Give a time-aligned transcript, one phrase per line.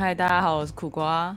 [0.00, 1.36] 嗨，大家好，我是苦瓜，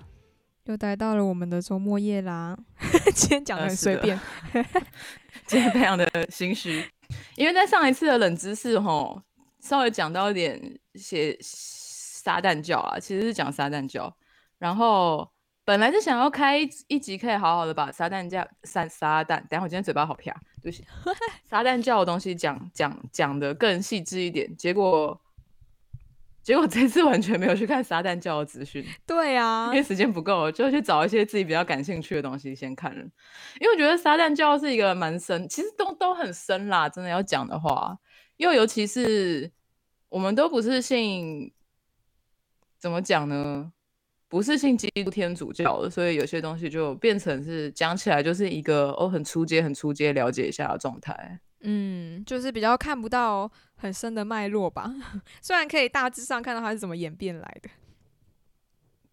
[0.68, 2.57] 又待到了我们的周末夜啦。
[3.14, 4.18] 今天讲的很随便，
[5.46, 6.89] 今天非常的心虚，
[7.36, 9.21] 因为在上一次的冷知识吼，
[9.60, 14.10] 稍微讲到一点写撒旦教啊，其实是讲撒旦教，
[14.57, 15.30] 然后
[15.66, 16.57] 本来是想要开
[16.88, 20.33] 一集可以好好的把撒旦教撒撒旦，等下我今天嘴巴好撇，
[20.64, 20.82] 就是
[21.50, 25.19] 撒旦教的东西讲讲讲的更细致一点，结果。
[26.43, 33.02] 结果这次完全没有去看撒旦教的资讯，对啊，因为时间不够，就去找一些自己比较感兴趣的东西先看了。
[33.61, 37.97] 因为我觉得撒旦教是一个蛮深，其实都都很深啦，真的要讲的话，
[38.36, 39.49] 因尤其是
[40.09, 41.49] 我们都不是信，
[42.77, 43.71] 怎么讲呢？
[44.27, 51.39] 不是信基督天主教的，所以有些东西就变成是讲起来就是一个哦，很初阶、很初阶了解一下的状态。
[51.66, 53.49] 嗯，就是比较看不到。
[53.84, 54.89] 很深的脉络吧，
[55.42, 57.70] 虽然可以大致上看到它是怎么演变来的。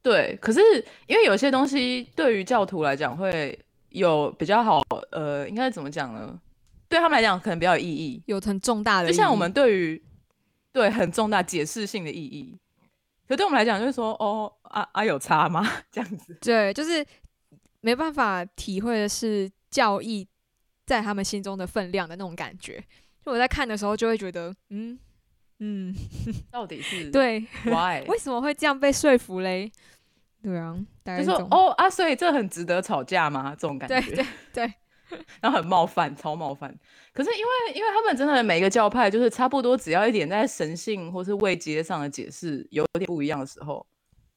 [0.01, 0.61] 对，可是
[1.09, 6.41] 因为有些东西对于教徒来讲会有比较好，呃，应该怎么讲呢？
[6.89, 10.03] 对他们来讲可能比较有意义，有很重大的，就像我们对于
[10.73, 12.57] 对很重大解释性的意义。
[13.29, 15.69] 可对我们来讲就是说，哦，啊啊有差吗？
[15.91, 16.35] 这样子。
[16.41, 17.05] 对，就是
[17.81, 20.27] 没办法体会的是教义
[20.87, 22.83] 在他们心中的分量的那种感觉。
[23.25, 24.99] 就我在看的时候，就会觉得，嗯
[25.59, 25.95] 嗯，
[26.51, 28.03] 到底是 对，Why？
[28.09, 29.71] 为什么会这样被说服嘞？
[30.43, 33.51] 对啊，就是说，哦啊，所以这很值得吵架吗？
[33.59, 34.75] 这种感觉，对对对，
[35.39, 36.75] 然后很冒犯，超冒犯。
[37.13, 43.87] 可是因为因为他们真的每一个教派，就是差不多只要一点在神性或是位阶上的解释有点不一样的时候，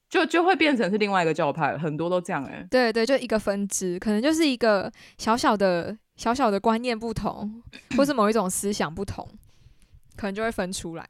[0.10, 5.98] 就就会变成是另外一个教派很多都这样哎，对对，就一个分支，可能就是一个小小的。
[6.16, 7.62] 小小的观念不同，
[7.98, 9.28] 或是某一种思想不同，
[10.16, 11.08] 可能就会分出来。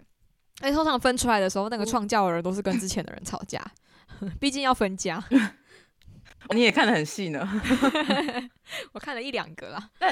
[0.59, 3.63] 哎，通常分出来的时候，那个创教的人都是跟之前的人吵架，
[4.39, 5.21] 毕竟要分家。
[6.53, 7.47] 你也看的很细呢，
[8.91, 9.89] 我看了一两个啦。
[9.97, 10.11] 但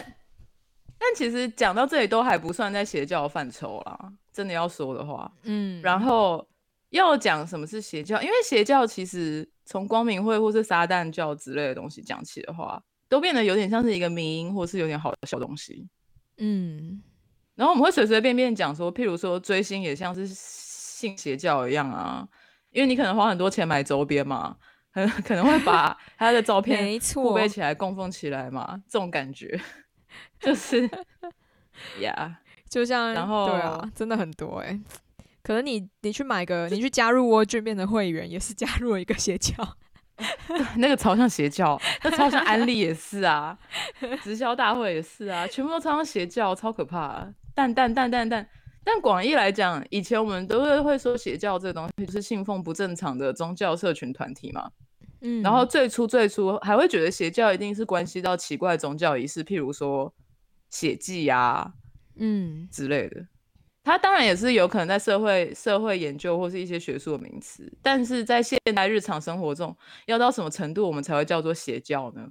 [0.98, 4.12] 但其实讲到这里都还不算在邪教范畴啦。
[4.34, 6.46] 真的要说的话，嗯，然后
[6.92, 12.82] 要讲什么是邪教，因为邪教其实从光明会或是撒旦教之类的东西讲起的话。
[13.12, 15.86] 都变得有点像是一个迷，或是有点好的小东西，
[16.38, 17.04] 嗯。
[17.56, 22.26] 然后我们会随随便便讲说，譬如说追星也像是信邪教一样啊，
[22.70, 24.56] 因为你可能花很多钱买周边嘛，
[24.92, 29.60] 很可能会把 他的照片储备起来供奉起来嘛，这种感觉
[30.40, 30.90] 就是，
[32.00, 32.40] 呀，
[32.70, 34.80] 就像然后对啊，真的很多哎，
[35.44, 39.54] 可能你你去买个，你去加入窝君，变成会员也是加入了一个邪教。
[40.78, 43.58] 那个超像邪教，那超像安利也是啊，
[44.24, 47.28] 直销大会也是啊，全部都超像邪教，超可怕。
[47.54, 48.48] 但但但但但，
[48.84, 54.70] 但广义来讲，以前我们都会会说邪教这东西是信奉不正常的宗教社群团体嘛。
[55.22, 60.12] 嗯，然后最初最初还会觉得邪教一定是关系到奇怪宗教仪式，譬如说
[60.70, 61.74] 血祭啊，
[62.18, 63.26] 嗯之类的。
[63.84, 69.76] 它当然也是有可能在社会社会研究或是一些学术的名词，但是在现代日常生活中，
[70.06, 72.28] 要到什么程度我们才会叫做邪教呢？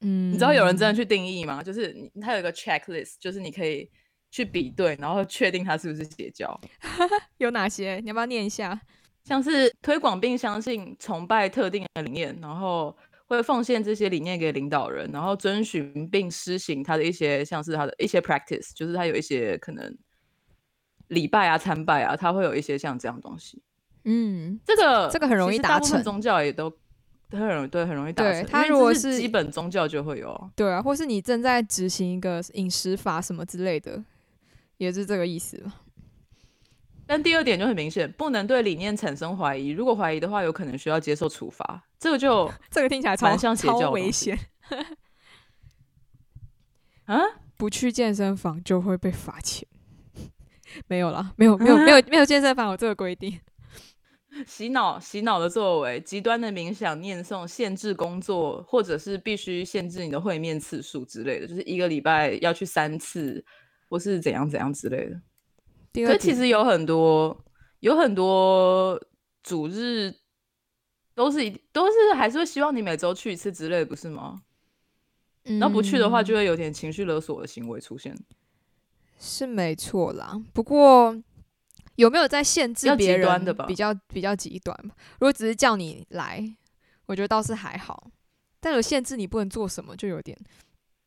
[0.00, 1.62] 嗯，你知道有人真的去定义吗？
[1.62, 3.90] 就是它有一个 checklist，就是你可以
[4.30, 6.58] 去比对，然后确定它是不是邪教。
[7.38, 7.96] 有哪些？
[8.00, 8.78] 你要不要念一下？
[9.24, 12.96] 像是推广并相信崇拜特定的理念，然后
[13.26, 19.94] 会奉献这些理念给领导人，然后遵循并施行他的一些像是他的一些 practice，就是他有一些可能。
[21.08, 23.62] 礼拜啊，参拜啊，他会有一些像这样东西。
[24.04, 26.02] 嗯，这个这个很容易达成。
[26.02, 26.72] 宗教也都
[27.30, 28.46] 很容易，对，很容易达成。
[28.46, 30.50] 他如果是基本宗教就会有。
[30.54, 34.02] 对啊，或是你正在执行一个饮食法什么之类的，
[34.78, 35.62] 也是这个意思
[37.08, 39.68] 但第二点就很明显，不能对理念产生怀疑。
[39.68, 41.80] 如果怀疑的话，有可能需要接受处罚。
[42.00, 44.36] 这个就 这个听起来超像邪教，危险。
[47.06, 47.20] 啊？
[47.56, 49.66] 不去健身房就会被罚钱。
[50.88, 53.38] 没有了，没有，没有，没有， 没有健在房有这个规定。
[54.46, 63.42] 洗脑，洗脑的作为，极端的冥想念诵，限制工作，或者是必须限制你的会面次数之类的，就是一个礼拜要去三次，
[63.88, 66.06] 或是怎样怎样之类的。
[66.06, 67.34] 可其实有很多，
[67.80, 69.00] 有很多
[69.42, 70.12] 主日
[71.14, 74.42] 都是一，都是还是会希望你每周去一次之类的，不是吗？
[75.44, 78.14] 嗯，那不去的话，就会有点情绪勒索的行为出现。
[79.18, 81.16] 是没错啦，不过
[81.96, 83.44] 有没有在限制别人？
[83.66, 84.76] 比较比较极端
[85.18, 86.44] 如果只是叫你来，
[87.06, 88.10] 我觉得倒是还好。
[88.60, 90.36] 但有限制你不能做什么，就有点。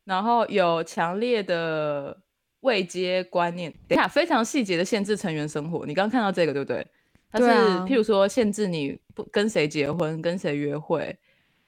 [0.04, 2.16] 然后有强烈的
[2.60, 5.86] 未接观念，下非常细节的限制成员生活。
[5.86, 6.84] 你刚看到这个对不对？
[7.32, 7.46] 它是
[7.84, 11.16] 譬如说限制你不跟谁结婚、跟谁约会。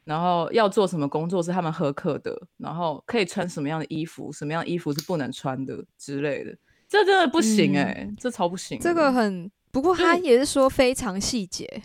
[0.04, 6.54] 然后要做什么工作是他们合课的，然后可以穿什么样的衣服，什么样衣服是不能穿的之类的，
[6.88, 8.78] 这真的不行哎，这超不行。
[8.80, 11.82] 这个很不过他也是说非常细节，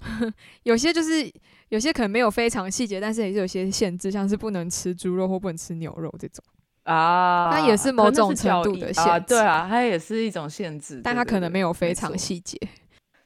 [0.64, 1.30] 有些就是
[1.68, 6.42] 有些可能没有非常细节，但是也是有些限制，像是不能吃猪肉或不能吃牛肉这种
[6.84, 9.04] 啊，那也是某种程度的限。
[9.20, 12.58] 制，对啊，它也是一种限制，但它可能没有非常细节。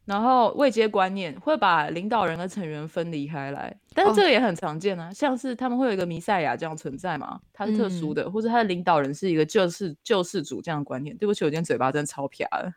[0.07, 11.15] 然后未接观念会把领导人跟成员分离开来，但是这个也很常见啊，像是他们会有一个弥赛亚这样存在嘛，他特殊的，或者他的领导人是一个救世救世主这样的观念。
[11.17, 12.73] 对不起，我今天嘴巴真的超撇了。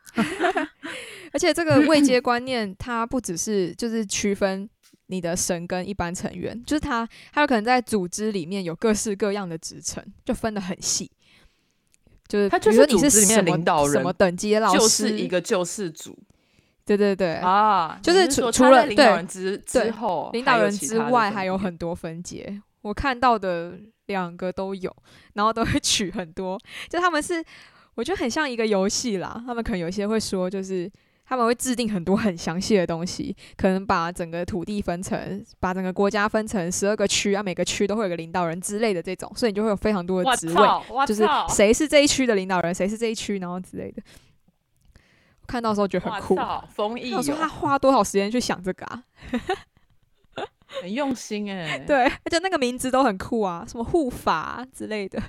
[1.32, 4.68] 而且这个未接观念，它不只是就是区分
[5.06, 11.12] 你的神跟一般成员，就是他还有可能在组织里面有各式各样的职称，就分的很细，
[12.28, 16.18] 就是他就是你是里面领导人什么等级的老师，就是一个救世主。
[16.98, 22.60] 对对对啊，就是除除了领导人之之后，领导人之外还有很多分解。
[22.82, 23.74] 我看到的
[24.08, 24.94] 两个都有，
[25.34, 26.58] 然后都会 取很多。
[26.90, 27.44] 就他们是，
[27.96, 29.42] 我觉得很像一个游戏啦。
[29.46, 30.90] 他们可能有些会说，就是
[31.28, 40.68] 他们会制定很多很详细的东西，可能把整个土地分成，把整个国家分成十二个区，啊，每个区都会有个领导人之类的这种，所以你就会有非常多的职位，
[41.06, 44.02] 就是谁是这一区的领导人，谁是这一区，然后之类的。
[45.50, 47.16] 看到时候觉得很酷，封印。
[47.16, 49.04] 我说他花多少时间去想这个啊？
[50.84, 55.20] 很用心哎， 对，而且那个名字都很酷啊，什么护法之类的。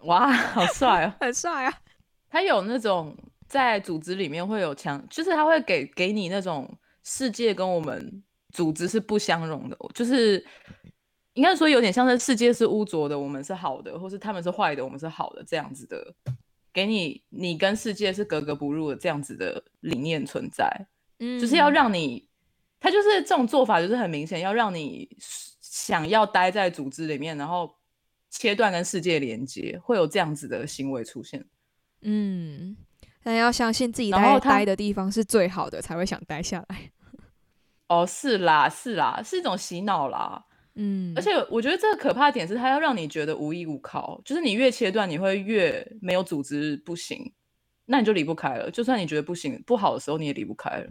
[0.00, 1.12] 哇，好帅哦！
[1.24, 1.72] 很帅啊！
[2.28, 3.16] 他有那种
[3.46, 6.68] 在组织里面会有强，就是他会给给你那种
[7.04, 10.44] 世界跟我们组织是不相容的，就是
[11.34, 16.14] 应该说有点像是世界是污浊的，我们是好的，或是他们是坏的，我们是好的这样子的。
[16.72, 20.66] 给你，你跟世界是格格不入的这样子的理念存在，
[21.18, 22.26] 嗯，就是要让你，
[22.80, 25.08] 他就是这种做法，就是很明显要让你
[25.60, 27.72] 想要待在组织里面，然后
[28.30, 31.44] 切断跟世界连接，会有这样子的行为出现，
[32.00, 32.74] 嗯，
[33.22, 36.90] 但要相信自己待待的地方是最好的，才会想待下来。
[37.88, 40.46] 哦，是啦，是啦，是一种洗脑啦。
[40.74, 47.30] 嗯，而且我觉得这个可怕的点是，它要让你觉得无依无靠，就是你越切断，你会越没有组织不行，
[47.86, 48.70] 那你就离不开了。
[48.70, 50.90] 就算你觉得不行、不好的时候，你也离不开了。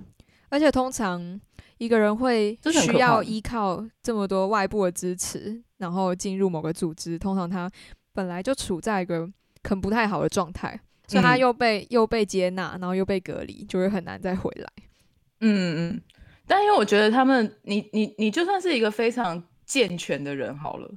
[0.49, 1.39] 而且通常
[1.79, 7.69] 一个人会需要依靠这么多外部的支持，然后进入某个组织，通常他
[8.13, 9.27] 本来就处在一个
[9.63, 14.67] 很不太好的状态，所以他又被又被接纳，然后又被隔离，就会很难再回来。
[15.39, 16.01] 嗯嗯，
[16.45, 19.41] 但因为我觉得他们，你你你就算是一个非常。
[19.71, 20.91] 健全的人好了，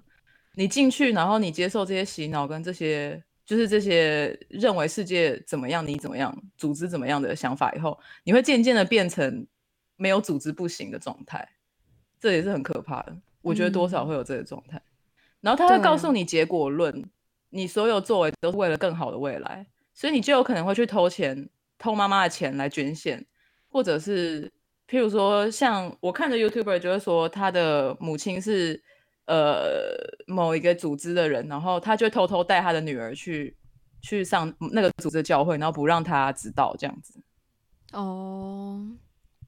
[0.54, 9.46] 你进去，然后你接受这些洗脑跟这些，就是这些认为世界怎么样，你怎么样，组织怎么样的想法以后，你会渐渐的变成
[9.94, 11.48] 没有组织不行的状态，
[12.18, 13.16] 这也是很可怕的。
[13.42, 14.82] 我觉得多少会有这个状态。
[15.40, 17.08] 然后他会告诉你结果论，
[17.50, 21.48] 你所有作为都是为了更好的未来，所以你就有可能会去偷钱，
[21.78, 23.24] 偷妈妈的钱来捐献，
[23.68, 24.52] 或者是。
[24.88, 28.80] 譬如说，像我看的 YouTuber，就是说他的母亲是
[29.26, 29.92] 呃
[30.26, 33.56] 某一个组织的人，然后他就偷偷带他的女儿去
[34.02, 37.14] 去上那个组织教会，然后不让他知道这样子。
[37.92, 38.78] 哦，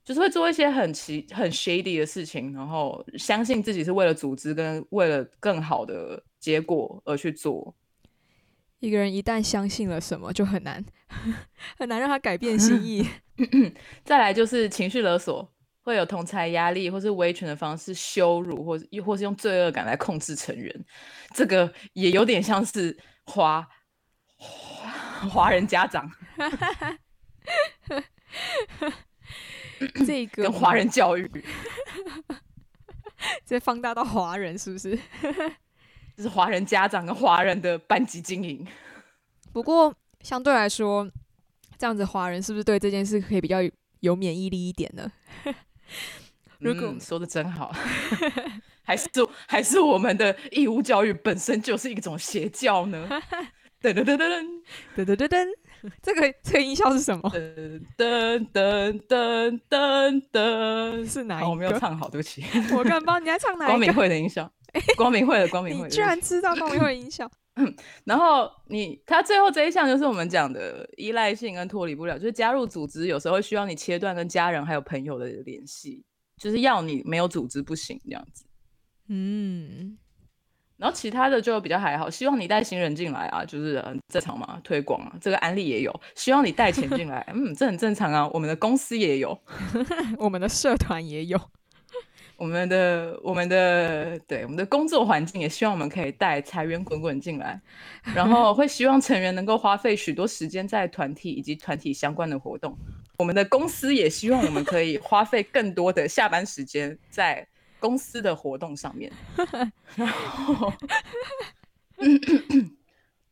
[0.04, 7.74] 就是会做一些很奇很 shady 的事情，然后相信自己是为了组织跟为了更好的结果而去做。
[8.78, 10.82] 一个人一旦相信了什么，就很难
[11.76, 13.06] 很难让他改变心意。
[14.04, 15.46] 再来就是情绪勒索，
[15.82, 20.84] 会有同财压力，或是维权的方式羞辱，或或是用罪恶感来控制成员。
[21.34, 23.66] 这个也有点像是华
[24.38, 26.10] 华人家长，
[30.06, 31.30] 这个跟华人教育
[33.44, 34.98] 接放大到华人，是不是？
[36.16, 38.66] 就是华人家长跟华人的班级经营。
[39.52, 41.10] 不过相对来说。
[41.78, 43.58] 这样子，华人是不是对这件事可以比较
[44.00, 45.10] 有免疫力一点呢？
[46.58, 47.70] 如果说的真好，
[48.82, 49.08] 还是
[49.46, 53.06] 还是我们的义务教育本身就是一种邪教呢？
[53.82, 54.46] 噔噔噔噔
[54.96, 55.46] 噔噔噔噔，
[56.02, 57.30] 这个这个音效是什么？
[57.34, 61.50] 噔噔噔噔噔，是哪一个？
[61.50, 62.42] 我没有唱好，对不起。
[62.74, 63.66] 我刚帮你在唱哪？
[63.66, 64.50] 光明会的音效。
[64.96, 65.86] 光明会的光明会。
[65.88, 67.30] 你居然知道光明会音效？
[67.56, 67.56] 嗯，
[68.04, 76.04] 然后你他最后这一项就是我们讲的依赖性跟脱离不了，就是加入组织有时候会需要你切断跟家人还有朋友的联系，
[76.40, 78.44] 就是要你没有组织不行这样子。
[79.08, 79.96] 嗯，
[80.76, 89.38] 然后其他的就比较还好，希望你带新人进来啊，就是很正常嘛，推广啊，这个案例也有，希望你带钱进来，嗯，这很正常啊，我们的公司也有，
[90.18, 91.38] 我们的社团也有。
[92.36, 97.58] 我们的我们的对我们的工作环境，也希望我们可以带财源滚滚进来，
[98.14, 102.76] 然后会希望成员能够花费许多时间在团体以及团体相关的活动。
[103.18, 107.46] 我们的公司也希望我们可以花费更多的下班时间在
[107.80, 109.10] 公司的活动上面，
[109.96, 110.70] 然后。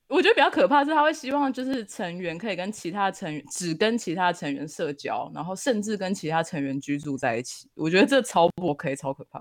[0.08, 7.68] 我觉得比较可怕是，他会希望就是成员可以跟其他成员只跟其他成员社交，然后甚至跟其他成员居住在一起。
[7.74, 9.40] 我觉得这超不可超可怕。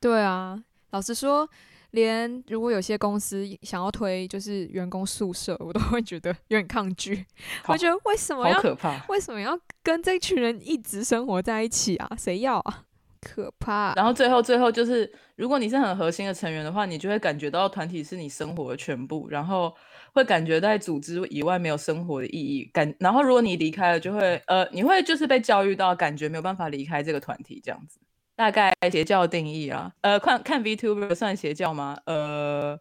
[0.00, 1.48] 对啊，老实说，
[1.92, 7.24] 连如果有些公司想要推就是员工宿舍，我都会觉得有点抗拒。
[7.68, 9.04] 我觉得为什么要可怕？
[9.08, 12.10] 为什么要跟这群人一直生活在一起啊？
[12.18, 12.82] 谁要啊？
[13.20, 13.94] 可怕。
[13.94, 19.72] 然后最后最后就是，如果你是很核心的成员的话，你就会感觉到团体是你生活的全部，然后。
[20.12, 27.98] 会感觉在组织以外没有生活的意义感，然后如果你离开了，就会呃，你会就是被教育到感觉没有办法离开这个团体这样子，
[28.34, 31.96] 大概邪教的定义啊，呃，看看 VTuber 算邪教吗？
[32.06, 32.78] 呃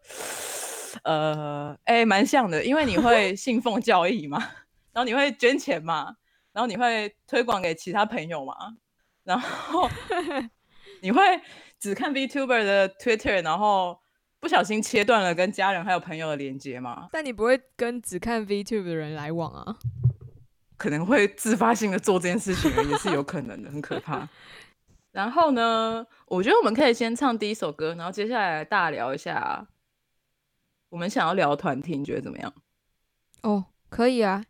[1.04, 4.40] 呃，哎，蛮像的，因为你会 信奉教义嘛，
[4.92, 6.16] 然后你会捐钱嘛，
[6.52, 8.56] 然后你会推广给其他朋友嘛，
[9.24, 9.88] 然后
[11.02, 11.22] 你会
[11.80, 14.00] 只看 VTuber 的 Twitter，然后。
[14.40, 17.08] 不小心切断了跟家人还有朋友的连接嘛？
[17.12, 19.76] 但你不会跟只看 v u t u b e 的人来往啊？
[20.78, 24.28] 可能会自发性的做这件事情也是有可能的，很可怕。
[25.12, 29.68] 然后呢，我觉得我们可以先唱第一首歌，然后接下来大聊一下，
[30.90, 32.54] 我们想要聊团听，觉得怎么样？
[33.44, 34.46] 哦，可以啊，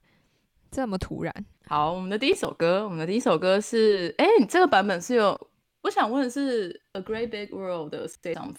[0.70, 1.34] 这么突然。
[1.66, 5.50] 好，我们的第一首歌，我们的第一首歌是，哎，你这个版本是有，
[5.82, 6.70] 我想问的是
[7.00, 8.50] 《A Great Big World》的《Say Something》。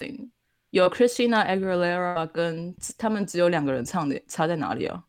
[0.70, 5.02] 有 Christina Aguilera 跟他们只有两个人唱的，差在哪里啊？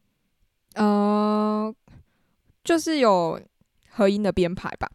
[0.75, 1.74] 呃，
[2.63, 3.39] 就是有
[3.89, 4.89] 合音的编排吧。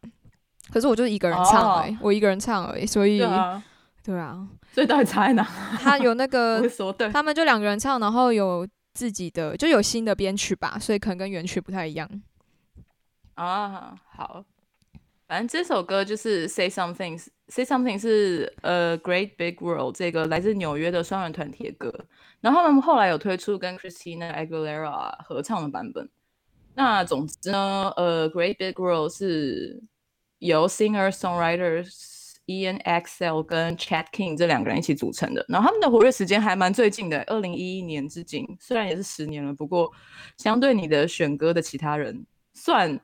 [0.72, 3.64] 可是我就是一个人唱哎，我一个人唱而已，所以对啊，
[4.74, 5.44] 所以到底差在哪？
[5.80, 6.60] 他有那个，
[7.12, 12.08] 他们就两个人唱，然后有自己的就有新的编曲吧，所以可能跟原曲不太一样
[13.34, 13.94] 啊。
[14.12, 14.44] 好。
[15.28, 16.94] 反正这首歌就是《Say Something》，
[17.48, 21.92] 《Say Something》是 A Great Big World》这个来自纽约的双人团体的歌。
[22.40, 26.08] 然后他们后来有推出跟 Christina Aguilera 合唱的版本。
[26.74, 29.82] 那总之呢，《呃 Great Big World》是
[30.38, 35.44] 由 Singer Songwriters Ian Axel 跟 Chad King 这两个人一起组成的。
[35.48, 39.90] 然后他们的活跃时间还蛮最近的，二零一一年至今，虽然也是十年了，不过
[40.36, 43.00] 相对你的选歌的其他人算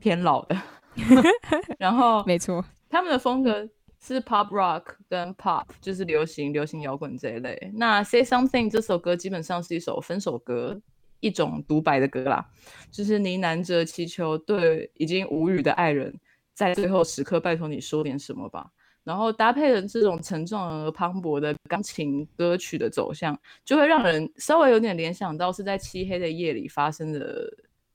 [0.00, 0.60] 偏老的。
[1.78, 3.68] 然后，没错，他们的风格
[4.00, 7.70] 是 pop rock 跟 pop，就是流行、流行摇滚这一类。
[7.74, 10.78] 那《Say Something》这首歌基本上是一首分手歌，
[11.20, 12.46] 一种独白的歌啦，
[12.92, 16.14] 就是呢喃着祈求对已经无语的爱人，
[16.54, 18.70] 在最后时刻拜托你说点什么吧。
[19.02, 27.44] 然后搭配的这种沉重而磅礴的钢琴歌曲的走向，就会让人稍微有点联想到是在漆黑的夜里发生的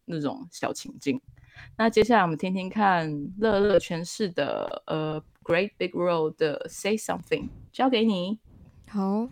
[0.06, 1.20] 那种小情境。
[1.78, 7.20] 那接下来我们听听看乐乐诠释的呃《Great Big World》的《Say Something》，
[7.72, 8.40] 交给你。
[8.88, 9.30] 好。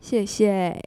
[0.04, 0.78] 谢谢。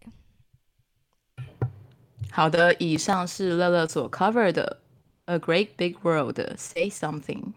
[2.30, 4.82] 好的，以上是乐乐所 cover 的
[5.32, 6.38] 《A Great Big World》。
[6.58, 7.54] Say something。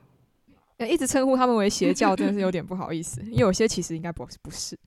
[0.88, 4.80] 一直称呼他们为邪教，真的是有点不好意思，因为有些其实应该不不是，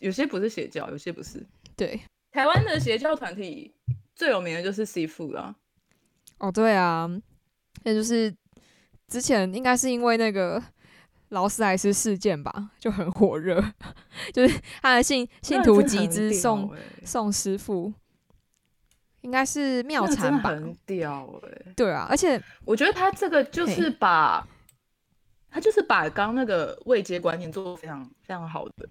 [0.00, 1.46] 有些不是邪教，有些不是。
[1.76, 2.00] 对，
[2.32, 3.72] 台湾的邪教团体
[4.16, 5.54] 最有名的就是 c f 了。
[6.38, 7.08] 哦，对啊，
[7.84, 8.34] 那就是
[9.06, 10.60] 之前应该是因为那个。
[11.30, 13.62] 劳斯莱斯事件吧，就很火热，
[14.32, 16.70] 就是他的信信徒集资送
[17.04, 17.92] 送师傅，
[19.20, 24.46] 应该是妙禅吧，很屌哎，对啊，而且我觉得他这个就是把，
[25.50, 28.88] 他就是把刚那个未接观念做的非常非常好的，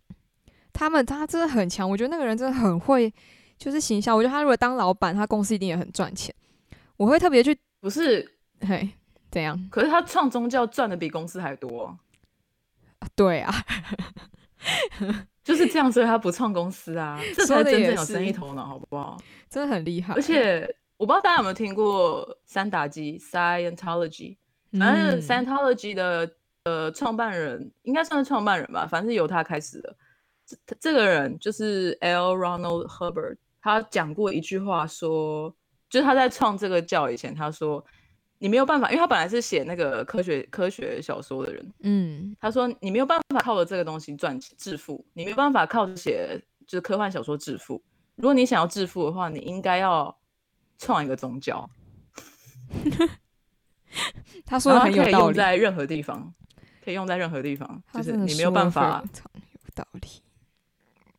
[0.71, 3.11] 他们他真的很强，我觉得那个人真的很会
[3.57, 6.33] 就是行销，我觉得他如果当老板，他公司一定也很赚钱，
[6.97, 8.87] 我会特别去不是嘿
[9.31, 11.97] 怎样，可是他创宗教赚的比公司还多。
[13.15, 13.53] 对啊，
[15.43, 19.17] 就是这样，所以他不创公司啊，这才真正有生意头脑，好不好？
[19.49, 20.13] 真的很厉害。
[20.13, 20.63] 而且
[20.97, 24.37] 我不知道大家有没有听过三打机 （Scientology）。
[24.79, 26.29] 反正 Scientology 的
[26.65, 29.95] 呃创办人，应该算是创办人吧，反正是由他开始的。
[30.65, 32.33] 这这个人就是 L.
[32.35, 35.53] Ronald Hubbard，他讲过一句话，说，
[35.89, 37.83] 就他在创这个教以前，他说。
[38.39, 41.73] 你没有办法，因为他本来是写那个科学科学小说的人。
[41.79, 47.81] 嗯，他说你没有办法靠着这个东西赚致富，你没有办法靠着写就是科幻小说致富。
[48.15, 50.15] 如果你想要致富的话，你应该要
[50.77, 51.67] 创一个宗教。
[54.45, 55.13] 他说的很有道理。
[55.13, 56.33] 可以用在任何地方，
[56.83, 57.81] 可以用在任何地方。
[57.93, 60.01] 就是你没有办法，有道理。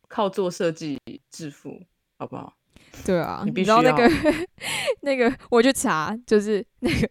[0.07, 0.97] 靠做设计
[1.29, 1.81] 致富，
[2.17, 2.53] 好不好？
[3.05, 4.09] 对啊，你知道那个
[5.01, 7.09] 那个，我去查，就是那个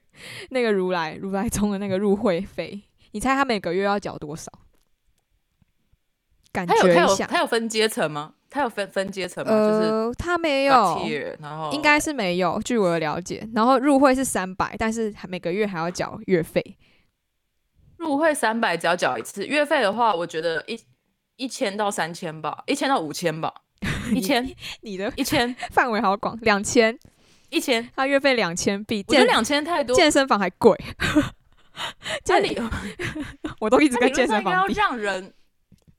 [0.51, 4.51] 那个如来如来宗的那个入会费，你猜他每个月要缴多少？
[6.53, 8.35] 感觉一他有分阶层吗？
[8.51, 9.51] 他有分分阶层吗？
[9.53, 11.01] 就是他没有，
[11.41, 12.61] 然应该是没有。
[12.63, 16.77] 据我的了解，然后入会是三百，但是每个月还要缴月费。
[17.99, 20.81] 入会三百只要缴一次，月费的话，我觉得一
[21.37, 23.53] 一千到三千吧，一千到五千吧。
[24.15, 24.47] 一千，
[24.81, 26.37] 你的一千 范围好广。
[26.43, 26.97] 两千，
[27.51, 30.77] 一千，他月费两千，比我觉得两千太多，健身房还贵。
[32.25, 32.59] 这里
[33.61, 35.33] 我都一直跟健身房要让人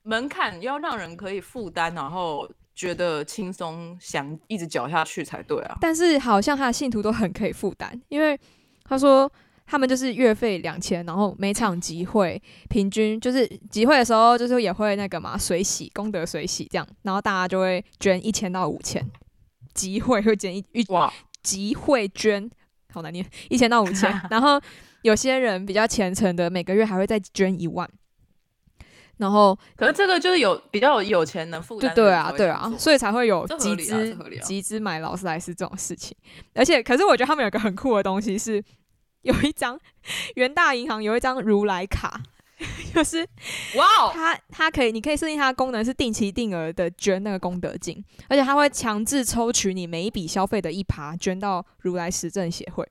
[0.03, 5.77] 门槛要让人可以负担，然后觉得轻松，想一直缴下去才对啊。
[5.79, 8.37] 但是好像他的信徒都很可以负担，因为
[8.83, 9.31] 他说。
[9.69, 19.05] 他们就是月费两千，然后每场集会平均就是集会的时候，就是也会那个嘛，水洗功德水洗这样，然后大家就会捐一千到五千，
[19.75, 22.49] 集会会捐一哇，集会捐
[22.91, 24.59] 好难念一千到五千， 然后
[25.03, 27.87] 有些人比较虔诚的，每个月还会再捐一万，
[29.17, 36.17] 然后可是这个就是有比较有钱能负担，对对啊对啊，所以才会有集资集资买劳斯莱斯这种事情，
[36.55, 38.63] 而且可是我觉得他们有个很酷的东西是。
[39.23, 39.77] 有一张，
[40.35, 42.21] 元大银行有一张如来卡，
[42.93, 43.27] 就是，
[43.75, 52.87] 哇哦，它它可以，你可以设定它的功能是定期定额的捐那个功德金，而且它会强制抽取你每一笔消费的一趴捐到如来实证协会，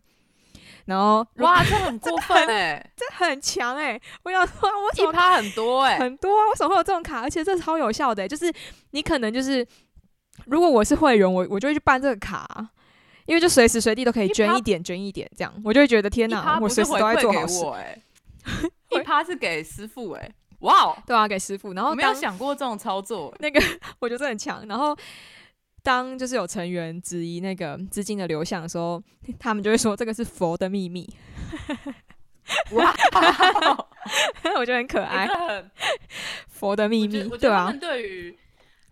[0.84, 8.52] 然后哇， 这很过分哎，这很强哎，我想说，我什么它很多哎，很多，为什么会有这种卡，而且这超有效的，就是
[8.90, 9.66] 你可能就是，
[10.44, 12.46] 如果我是会员，我我就会去办这个卡。
[13.28, 17.62] 因为就随时随地都可以捐一点，捐一点这样，我就会觉得天哪，我随时都在做好事。
[17.74, 17.98] 哎，
[18.90, 21.74] 一趴是给师傅哎，哇，对啊，给师傅。
[21.74, 23.60] 然后没有想过这种操作， 那个
[23.98, 24.66] 我觉得很强。
[24.66, 24.96] 然后
[25.82, 29.00] 当就是有成员质疑那个资金的流向的时候，
[29.38, 31.06] 他们就会说这个是佛的秘密。
[32.72, 32.94] 哇，
[34.58, 35.28] 我觉得很可爱。
[36.48, 37.64] 佛的秘密，对啊。
[37.66, 38.38] 他们对于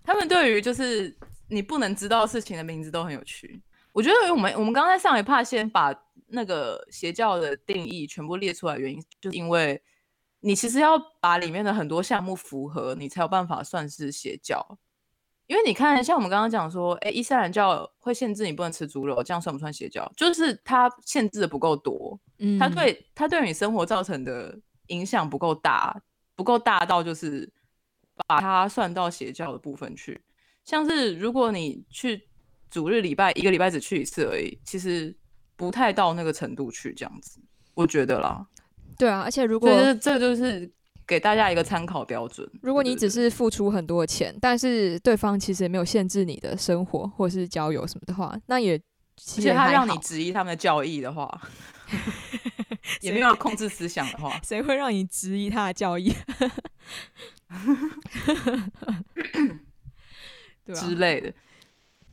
[0.05, 1.17] 他们对于就是
[1.49, 3.63] 你不能知道事情的名字都很有趣。
[3.97, 5.91] 我觉得，我们我们刚才上来怕先把
[6.27, 9.83] 那个邪教的定义全部列出来，原因就是因为
[10.41, 14.79] 你其实要把里面的很多项目符合，你才有办法算是邪教。
[15.47, 20.07] 因为你看，像我们刚刚讲说，哎，伊斯兰教会限制你不能吃猪肉，这样算不算邪教？
[20.15, 22.21] 就是它限制的不够多，
[22.61, 25.97] 它对它对你生活造成的影响不够大，
[26.35, 27.51] 不够大到就是
[28.27, 30.23] 把它算到邪教的部分去。
[30.67, 32.29] 像是如果你去。
[32.71, 35.15] 主日礼拜一个礼拜只去一次而已，其实
[35.57, 37.39] 不太到那个程度去这样子，
[37.75, 38.47] 我觉得啦。
[38.99, 39.69] 对啊，而且如果
[40.01, 40.69] 这就是
[41.07, 42.49] 给大家一个参考标准。
[42.63, 48.81] 如果你只是付出很多钱，但是对方其实也没有限制你的生活或是交友什么的话，那也
[49.17, 51.41] 其实他让你质疑他们的教义的话，
[53.03, 56.13] 也没有控制思想的话， 谁会让你质疑他的教义？
[60.67, 61.33] 对之类的。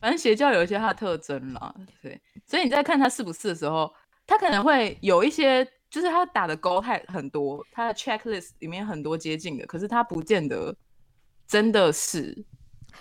[0.04, 3.90] 反正邪教有一些它的特征啦，对，所以你在看他是不是的时候，
[4.26, 10.76] 他可能会有一些，就是他打的勾太很多，他的 checklist 里面很多接近的，可是他不见得
[11.48, 12.44] 真的是。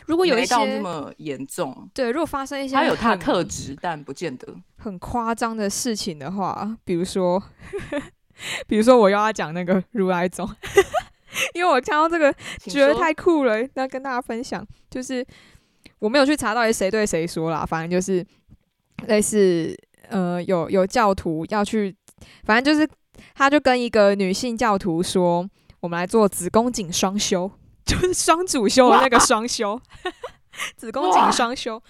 [0.05, 7.43] 如果有一些那么严重，对，如果发生一些，他有他特质，但不见得很夸张的事情的话，比如说，
[8.65, 10.49] 比如说我要他讲那个如来中，
[11.53, 15.27] 因为我看到这个觉得太酷了，要跟大家分享，就是。
[16.03, 18.25] 我没有去查到底谁对谁说啦，反正就是
[19.07, 19.73] 类似，
[20.09, 21.95] 呃，有有教徒要去，
[22.43, 22.85] 反正就是，
[23.33, 27.49] 他就跟一个女性教徒说：“我们来做子宫颈双修，
[27.87, 29.79] 就是双主修的那个双修，
[30.75, 31.81] 子宫颈双修，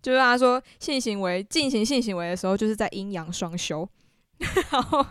[0.00, 3.86] 就是他说性行为进行性行为的时候就是在阴阳双修，
[4.72, 5.04] 然后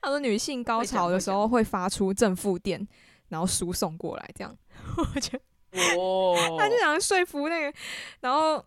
[0.00, 2.84] 他说女性高潮的时候会发出正负电，
[3.28, 4.52] 然后输送过来，这样，
[5.14, 5.40] 我觉得。”
[5.96, 7.72] 哦，他就想说服那个，
[8.20, 8.62] 然后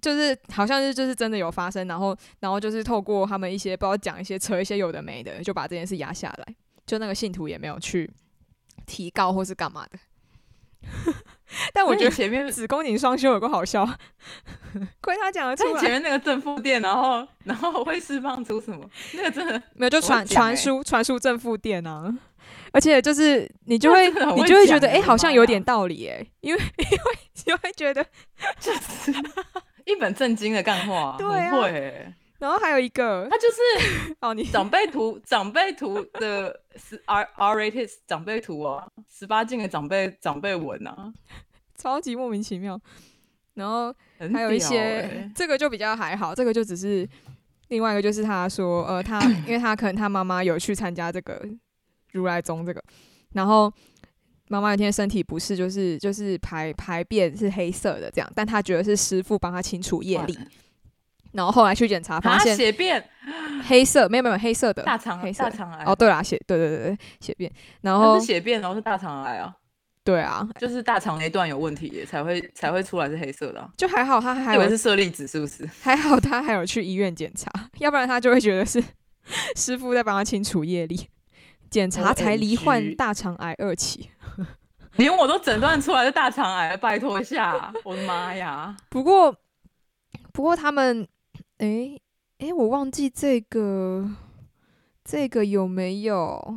[0.00, 6.54] 就是好像就是就是真的有发生，然后然后就是透过他们一些，包括讲一些扯一些有的没的，就把这件事压下来，
[6.86, 8.10] 就那个信徒也没有去
[8.86, 9.98] 提告或是干嘛的。
[11.72, 13.84] 但我觉得前面子公斤双休有个好笑，
[15.00, 18.88] 亏他讲出来前面那个正负电，然后然后会释放出什么？
[19.14, 22.16] 那个真的没有就传传输传输正负电啊。
[22.76, 26.98] 而且就是你就会你就会觉得哎，好像有点道理哎，因为 因为
[27.46, 28.04] 你会觉得
[28.60, 29.10] 就是
[29.86, 32.12] 一本正经的干话， 对。
[32.38, 41.10] 然后还有一个，他就是哦，你长辈图长辈图的十 R R A T S 长辈图啊，十八禁的长辈长辈文啊，
[41.78, 42.78] 超级莫名其妙。
[43.54, 43.90] 然后
[44.34, 47.08] 还有一些，这个就比较还好，这个就只是
[47.68, 51.40] 另外一个，就是他说呃，他因为他可能他妈妈有去参加这个。
[52.16, 52.82] 如来宗这个，
[53.34, 53.72] 然后
[54.48, 60.36] 妈妈有天身体不适，就是就是排排便是黑色的这样，但她觉得是师傅帮她清除业力，
[61.32, 63.02] 然后后来去检查发现血便
[63.68, 67.52] 黑色，没有没有黑色的大肠黑大肠癌哦对啦血对对对对血便，
[67.82, 69.54] 然后是血便，然后是大肠癌啊，
[70.02, 75.66] 对啊，就是大肠那段有问题才会才会出来是黑色的，就还好他还以为是色粒子是不是？
[75.82, 78.82] 还好他还有去医院检查，要不然他就会觉得是
[79.56, 81.08] 师傅在帮他清除业力。
[81.70, 84.08] 检查才罹患大肠癌二期，
[84.96, 88.74] 连我都诊断出来是大肠癌，拜托一下，我的妈呀！
[88.88, 89.34] 不过，
[90.32, 91.06] 不过他们，
[91.58, 91.96] 哎
[92.38, 94.08] 哎，我忘记这个，
[95.04, 96.56] 这个有没有？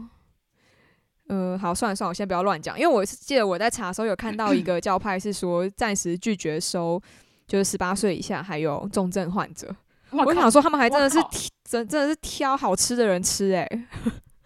[1.31, 7.01] 嗯，好，算了算了，我先不要乱讲，因为我记得我在查的时候有看到一个教派是说暂时拒绝收，
[7.47, 9.73] 就是十八岁以下还有重症患者。
[10.11, 13.69] 我想说他们还真的是挑真的是挑好吃的人吃哎。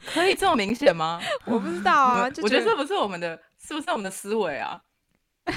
[0.06, 1.22] 可以这么明显吗？
[1.46, 4.82] 我不知道啊，我觉得这不是我们的，是不是我们的思维啊？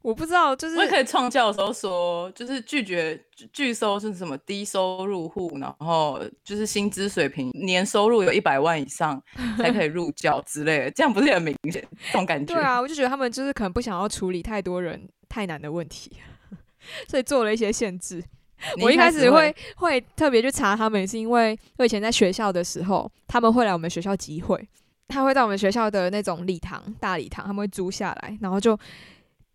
[0.00, 3.20] 我不知道，就是也可以创时候说，就是拒绝
[3.52, 9.20] 拒收，是什么低收入户，然后就是薪资水平、年收入有一百万以上
[9.58, 11.84] 才可以入教之类的，这样不是很明显？
[12.12, 16.12] 这种感觉对啊，我就觉得他们就是可能不想要处理太多人太难的问题，
[17.08, 18.22] 所以做了一些限制。
[18.82, 24.68] 我一开始会会特别去查他们，是因为我以前在学校的时候，他们会来我们学校集会，
[25.08, 28.78] 他会在我们学校的那种礼堂、大礼堂，他们会租下来，然后就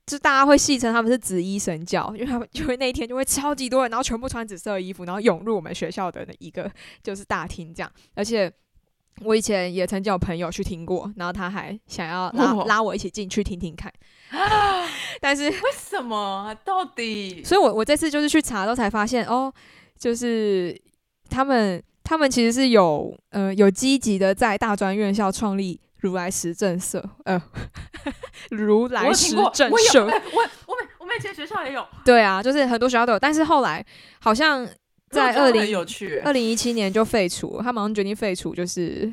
[0.06, 6.72] 就大家会戏称他们是“紫衣神教”，因为他们因 为那一天就会超级多人，然后全部穿紫色衣服，然后涌入我们学校的一个
[7.04, 8.52] 就是大厅这样，而且。
[9.22, 13.92] 我以前也曾经有朋友去听过，然后他还想要拉拉我一起进去听听看
[14.32, 14.88] 啊！
[15.22, 16.56] 但是为什么？
[16.66, 17.44] 到底？
[17.44, 19.52] 所以，我我这次就是去查之后才发现哦，
[19.98, 20.76] 就是
[21.30, 27.42] 他们他们其实是有呃有积极的在大专院校创立如来石证社呃，
[28.50, 30.06] 如来石证社。
[30.06, 31.86] 我我我我们以前学校也有。
[32.04, 33.86] 对啊，就是很多学校都有，但是后来
[34.20, 34.68] 好像。
[35.14, 35.62] 在二零
[36.24, 39.12] 二零一七年就废除，他马上决定废除就是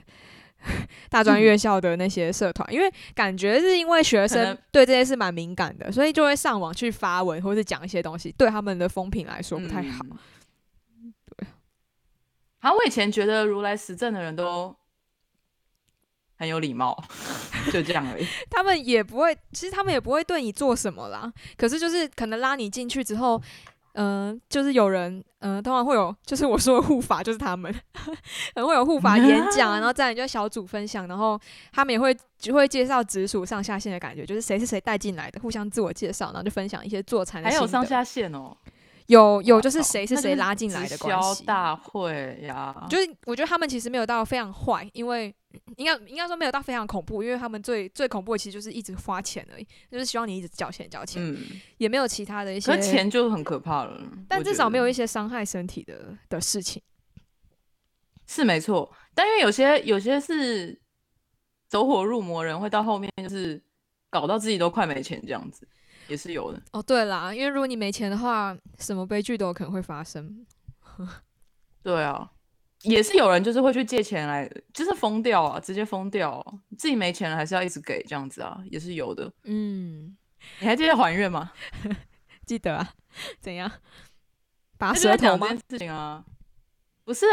[1.10, 10.04] 大专院校的那些社团，因为感觉是因为学生对这些事蛮敏感的，所以就会上网去发文或是讲一些东西，对他们的风评来说不太好。
[11.36, 11.46] 对，
[12.60, 14.74] 啊，我以前觉得如来实证的人都
[16.38, 17.04] 很有礼貌，
[17.70, 18.26] 就这样而已。
[18.50, 23.40] 他们也不会，其实他们也不会对你做什么啦，可是就是可能拉你进去之后。
[23.94, 27.74] 嗯，就是有人，嗯，通常会有，就是我说的护法，就是他们，
[28.54, 31.38] 能 会有护法演讲，然后再来就小组分享，然后
[31.72, 38.56] 他们也会就会介绍直属上下线的感觉，就是谁是谁带进来的，互相自我介绍，然后就分享一些做产，还有上下线哦，
[39.08, 45.34] 有有就是谁是谁拉进来的关系大会呀，就是我觉得他们其实没有到非常坏，因为。
[45.76, 51.34] 应该应该说没有到非常恐怖，因为他们最最恐怖的其实就是一直花钱而已，就是希望你一直交钱交钱，
[51.78, 54.00] 也没有其他的一些，钱就很可怕了。
[54.28, 56.80] 但至少没有一些伤害身体的的事情，
[58.26, 58.90] 是没错。
[59.14, 60.78] 但因为有些有些是
[61.68, 63.60] 走火入魔，人会到后面就是
[64.08, 65.66] 搞到自己都快没钱这样子，
[66.08, 66.62] 也是有的。
[66.72, 70.46] 哦，对啦，因为如果你没钱的话，什么悲剧都有可能会发生。
[71.82, 72.30] 对啊。
[72.82, 76.44] 也是有人就是会去借钱来，就是疯掉啊，直接疯掉，
[76.78, 79.30] 自己没钱了还是要一直给这样子啊，也是有的。
[79.44, 80.16] 嗯，
[80.60, 81.52] 你还记得还愿吗？
[82.46, 82.94] 记得啊。
[83.40, 83.70] 怎样？
[84.78, 85.48] 拔舌头吗？
[85.48, 86.24] 是件事情啊。
[87.04, 87.26] 不是，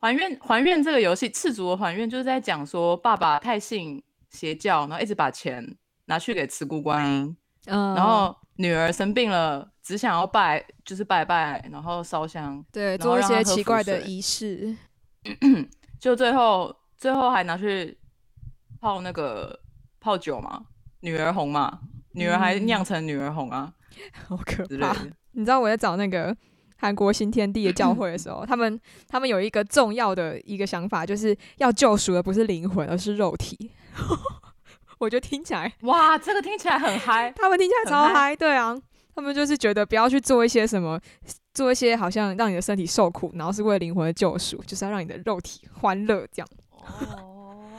[0.00, 7.36] 还愿还愿这个游戏赤足的还愿就是在讲说爸爸太信邪教，然后一直把钱拿去给慈姑观音，
[7.66, 8.34] 嗯，然后。
[8.56, 14.74] 女儿生病了，只想要拜，就是拜拜，然后烧香，对，做一些奇怪的仪式，
[16.00, 17.96] 就最后最后还拿去
[18.80, 19.58] 泡那个
[20.00, 20.64] 泡酒嘛，
[21.00, 21.80] 女儿红嘛，
[22.12, 23.72] 女儿还酿成女儿红啊，
[24.26, 24.96] 好可怕！
[25.32, 26.34] 你知道我在找那个
[26.78, 33.70] 韩国新天地的教会的时候， 他们他们有一个重要的一个想法，就是要救赎的不是灵魂，而是肉体。
[34.98, 38.74] 我觉得听起来哇，这个听起来很 嗨，他们听起来超嗨，对啊，
[39.14, 40.98] 他们就是觉得不要去做一些什么，
[41.52, 46.48] 做一些好像让你的身体受苦，然后是为了灵魂的救赎，就是要让你的肉体欢乐这样。
[47.00, 47.74] 哦，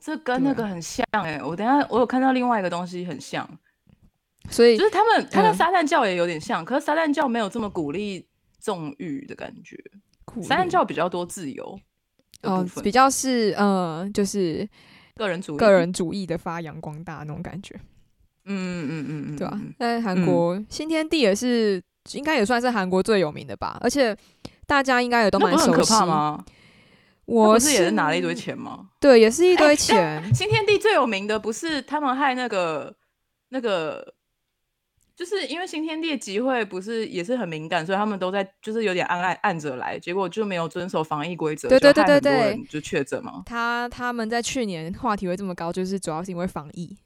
[0.00, 3.48] 这跟那个很像哎，我等下我有看到另外一个东西很像，
[4.48, 8.24] 所以就是他们他跟撒旦教也有点像，可是撒旦教没有这么鼓励
[8.60, 9.76] 纵欲的感觉，
[10.42, 11.80] 撒旦教比较多自由，
[12.42, 14.68] 嗯，比较是呃就是。
[15.18, 17.74] 个人主义，个人主义的发扬光大那种感觉，
[18.44, 19.60] 嗯嗯嗯嗯对吧？
[19.78, 24.16] 在韩国，新天地也是，应该也算是韩国最有名的吧，而且
[24.66, 25.92] 大家应该也都蛮熟悉。
[27.24, 28.86] 我是也是拿了一堆钱吗？
[29.00, 30.22] 对，也是一堆钱。
[30.34, 32.94] 新天地最有名的不是他们害那个
[33.50, 34.14] 那个。
[35.18, 43.42] 就是因为新天地集会不是也是很敏感，所以他们都在就是有点按按按着来，结果就没有遵守防疫规则，对对对对对，就确诊嘛。
[43.44, 46.96] 他他们在去年话题会这么高，就是主要是因为防疫，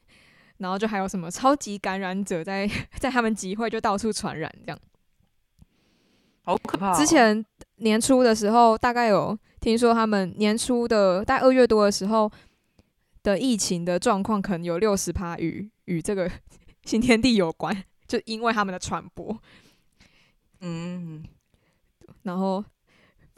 [0.58, 4.78] 然后就还有什么超级感染者在在他们集会就到处传染，这样
[6.44, 6.92] 好可怕。
[6.92, 7.42] 之前
[7.76, 12.30] 年初的时候，大概有听说他们年初的大概二月多的时候
[13.22, 16.30] 的疫情的状况，可能有六十趴与与这个
[16.84, 17.84] 新天地有关。
[18.12, 19.34] 就因为他们的传播，
[20.60, 21.24] 嗯，
[22.24, 22.62] 然后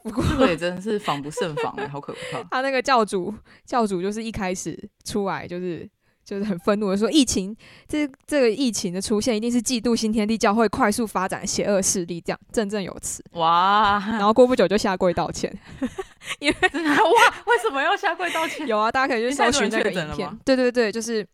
[0.02, 2.42] 不过也真的是防不胜防，哎，好可怕。
[2.50, 3.32] 他那个教主
[3.64, 5.88] 教主就是一开始出来就是
[6.24, 7.56] 就是很愤怒的说，疫情
[7.86, 14.02] 这这个疫情的出现一定是嫉妒新天地教会快速发展邪恶势力这样，振振有词哇。
[14.10, 15.56] 然后过不久就下跪道歉，
[16.40, 18.66] 因为哇，为什么要下跪道歉？
[18.66, 21.24] 有啊，大家可以去搜寻那个影片，对对对，就是。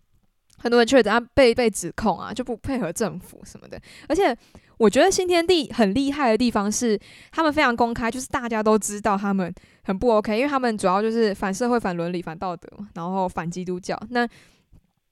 [0.62, 3.80] 很多人确等他被被指控啊，就不配合政府什么的。
[4.08, 4.36] 而且
[4.76, 6.98] 我觉得新天地很厉害的地方是，
[7.32, 9.52] 他们非常公开，就是大家都知道他们
[9.84, 13.98] 很不 OK，因为他们主要就是反社会、反伦理、反道德，然后反基督教。
[14.10, 14.28] 那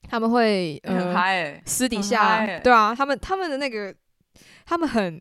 [0.09, 3.95] 他们会很嗨，私底下对啊，他们他们的那个，
[4.67, 5.21] 他们很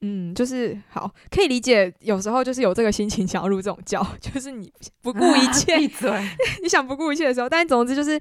[0.00, 6.10] 嗯，就是好可以理解，有时候就是有这个心情想要入这种教，就是你不顾一切， 闭嘴，
[6.62, 7.48] 你想不顾一切的时候。
[7.48, 8.18] 但总之就是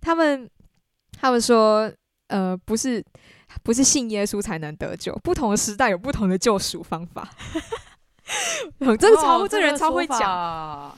[0.00, 0.48] 他们。
[1.20, 1.90] 他们说，
[2.28, 3.02] 呃，不是，
[3.62, 7.22] 不是信耶稣才能得救，不同的时代有不同的救赎方法。
[7.24, 7.60] 哈
[8.86, 10.96] 哈，这超这人超会讲，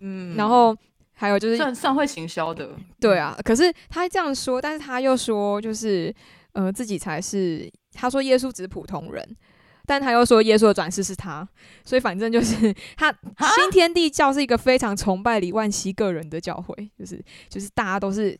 [0.00, 0.36] 嗯。
[0.36, 0.76] 然后
[1.14, 3.36] 还有就是，算算会行销的，对啊。
[3.44, 6.14] 可是他这样说，但是他又说，就是，
[6.52, 7.70] 呃，自己才是。
[7.92, 9.36] 他说耶稣只是普通人，
[9.84, 11.46] 但他又说耶稣的转世是他，
[11.84, 13.12] 所以反正就是他
[13.56, 18.38] 新天地教是一个非常崇拜李万熙个人的教会，就是就是大家都是。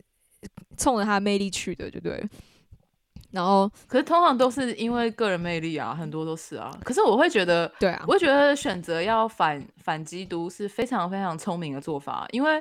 [0.77, 2.23] 冲着他魅力去的，就对。
[3.31, 6.77] 然后，可是通常都是因为个人魅力啊，很多都是啊。
[6.83, 12.61] 可是我会觉得，对啊，我会觉得选择要反反基督是非常非常聪明的做法，因为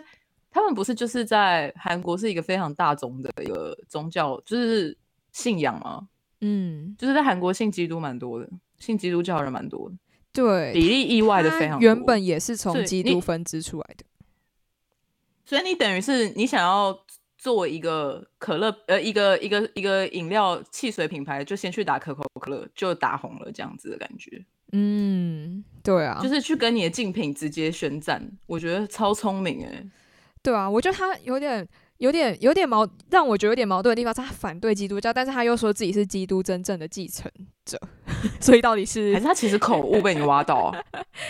[0.51, 4.95] 他们不是就是在韩国是一个非常大宗的一个宗教，就是
[5.31, 6.07] 信仰吗？
[6.41, 9.95] 嗯，就是在韩国信基督蛮多的，信基督教人蛮多的。
[10.31, 11.79] 对，比例意外的非常。
[11.79, 14.05] 原本也是从基督分支出来的，
[15.45, 16.99] 所以你等于是你想要。
[17.39, 24.43] 作为一个可乐，呃，一个一个一个饮料汽水品牌，就先去打可口可乐，就打红了，这样子的感觉。
[24.73, 29.81] 嗯，对啊，就是去跟你的竞品直接宣战，我觉得超聪明哎。
[30.43, 31.65] 对啊，我觉得他有点、
[31.99, 37.31] 有点、有点矛，让我觉得有点矛盾的地方，他反对基督教，但是他又说自己是基督真正的继承
[37.65, 37.79] 者，
[38.41, 40.77] 所以到底是还是他其实口误被你挖到啊？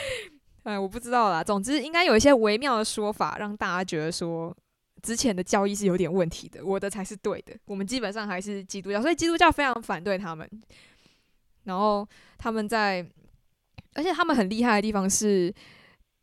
[0.63, 4.55] 哎，我不知道啦，总之应该有一些微妙的说法，让大家觉得说。
[5.01, 7.53] 之前的教义是有点问题的，我的才是对的。
[7.65, 10.49] 我们基本上还是基督教，所以基督教非常反对他们。
[11.63, 12.07] 然后
[12.37, 13.05] 他们在，
[13.93, 15.53] 而且他们很厉害的地方是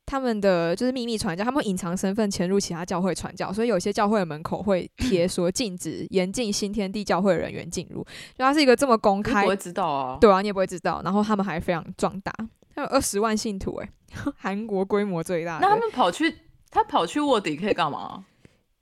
[0.05, 8.03] 他们的就是秘密传教，他们隐藏身份潜入其他教会传教，所以有些教会的门口会 贴说禁止、严禁新天地教会人员进入。
[8.37, 10.19] 就他是一个这么公开，不会知道啊？
[10.21, 11.01] 对啊，你也不会知道。
[11.05, 12.33] 然后他们还非常壮大，
[12.75, 13.89] 他有二十万信徒诶，
[14.37, 15.59] 韩国规模最大。
[15.61, 16.35] 那他们跑去
[16.71, 18.25] 他跑去卧底可以干嘛？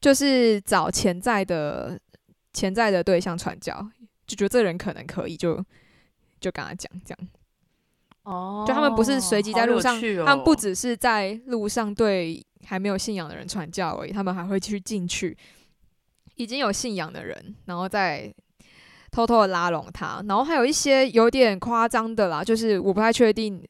[0.05, 1.99] 就是找潜在的、
[2.53, 3.73] 潜在的对象传教，
[4.27, 5.57] 就觉得这人可能可以，就
[6.39, 7.29] 就跟他讲这样。
[8.25, 15.35] 哦，就他们不是随机在路上，他们不只是在路上对还没有信仰的人传教而已，他们还会去进去
[16.35, 18.31] 已经有信仰的人，然后再
[19.11, 20.23] 偷偷的拉拢他。
[20.29, 23.65] 然后还有一些有点夸张的啦，就是我不太确定。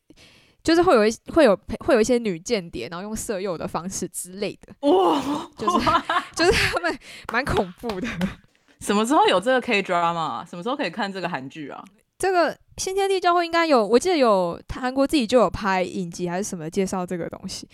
[0.64, 5.22] 就是会有一会有会有一些女间谍，然后用色诱的方式之类的，哇，
[5.59, 5.87] 就是
[6.35, 6.98] 就是他们
[7.31, 8.09] 蛮恐怖的。
[8.81, 10.44] 什么时候有这个 K drama？
[10.48, 11.85] 什么时候可以看这个韩剧啊？
[12.18, 17.68] 这个新天地教会应该有，我记得有韩国自己就有拍影集还是什么介绍这个东西。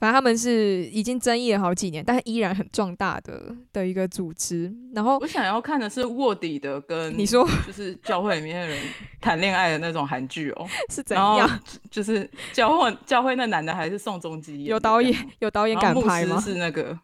[0.00, 4.74] 反正他们是已经争议了好几年，但依然很壮大的的一个组织。
[4.94, 8.82] 然后我想要看的是卧底的跟你说，就是教会里面的人
[9.20, 11.60] 谈恋爱的那种韩剧哦， 是怎样？
[11.90, 14.64] 就是教会教会那男的还是宋仲基？
[14.64, 16.40] 有导演有导演敢拍吗？
[16.40, 16.98] 是那个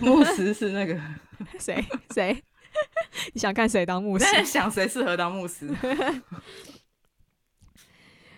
[0.00, 1.00] 牧师是那个
[1.60, 2.36] 谁 谁？
[3.32, 4.24] 你想看谁当牧师？
[4.44, 5.70] 想谁适合当牧师？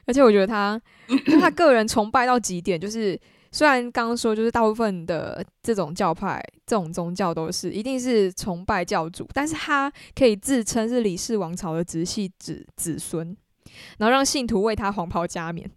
[0.04, 0.78] 而且我觉得他
[1.40, 3.18] 他个人崇拜到极点，就是。
[3.52, 13.36] 虽然刚刚说就是大部分的这种教派、这种宗教都是一定是崇拜教主，但是他可以自称是李氏王朝的直系子子孙，
[13.98, 15.68] 然后让信徒为他黄袍加冕、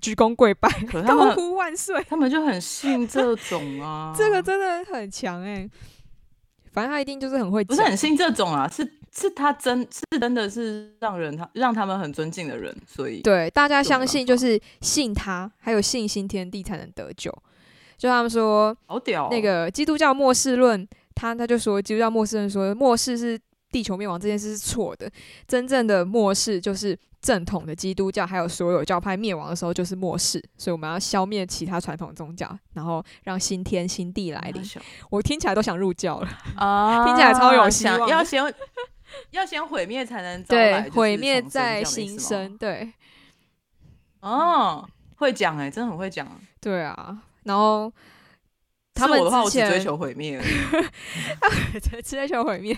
[0.00, 0.68] 鞠躬跪拜、
[1.06, 2.02] 高呼万岁。
[2.08, 5.68] 他们就很信这种啊， 这个真的很强哎。
[6.72, 8.97] 反正他一定就是很会，不是很信这种啊，是。
[9.14, 17.32] 是他真是真的是让人他让他们很尊敬的人，所以对大家相信就是信他，还有信新天地才能得救。
[17.96, 23.38] 就他们说好屌那个基督教末世论，他他就说基督教末世论说末世是
[23.72, 25.10] 地球灭亡这件事是错的，
[25.46, 34.62] 真正的末世就是正统的基督教还有所有教派灭亡的时候就是末世，所以我们要消灭其他传统宗教，然后让新天新地来临。
[35.10, 38.42] 我听起来都想入教了啊，听起来超有希望要先。
[39.30, 42.92] 要先毁灭才能对毁灭再新生，对
[44.20, 46.28] 哦，会讲哎，真的很会讲，
[46.60, 47.18] 对啊。
[47.44, 47.92] 然后
[48.94, 50.40] 他们之前追求毁灭，
[52.04, 52.76] 追求毁灭，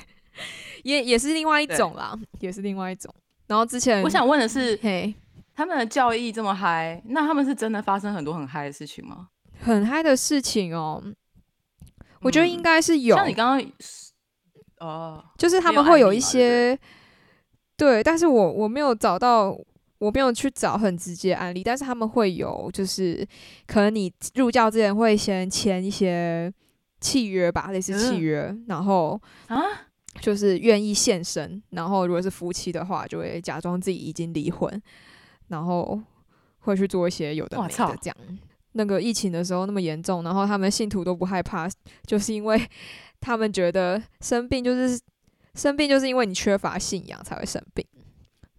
[0.84, 3.12] 也也是另外一种啦，也是另外一种。
[3.46, 5.12] 然后之前我想问的是，嘿，
[5.54, 9.28] 他们的教义这么嗨，那他们是真的发生很多很嗨的事情吗？
[9.60, 11.02] 很嗨的事情哦，
[12.20, 13.16] 我觉得应该是有。
[13.16, 13.72] 像你刚刚。
[14.80, 16.76] 哦，就是他们会有一些，
[17.76, 19.56] 对，但是我我没有找到，
[19.98, 23.26] 我没有去找很直接案例，但是他们会有，就是
[23.66, 26.52] 可能你入教之前会先签一些
[27.00, 29.62] 契约吧，类似契约，然后啊，
[30.20, 34.82] 就是愿意献身，然后如果是夫妻的话，就会假装自己已经离婚，
[35.48, 36.00] 然后
[36.60, 38.16] 会去做一些有的没的这样。
[38.74, 41.68] 那个疫情的时候那么严重，然后他们信徒都不害怕，
[42.06, 42.58] 就是因为。
[43.20, 44.98] 他们觉得生病就是
[45.54, 47.84] 生病，就是因为你缺乏信仰才会生病，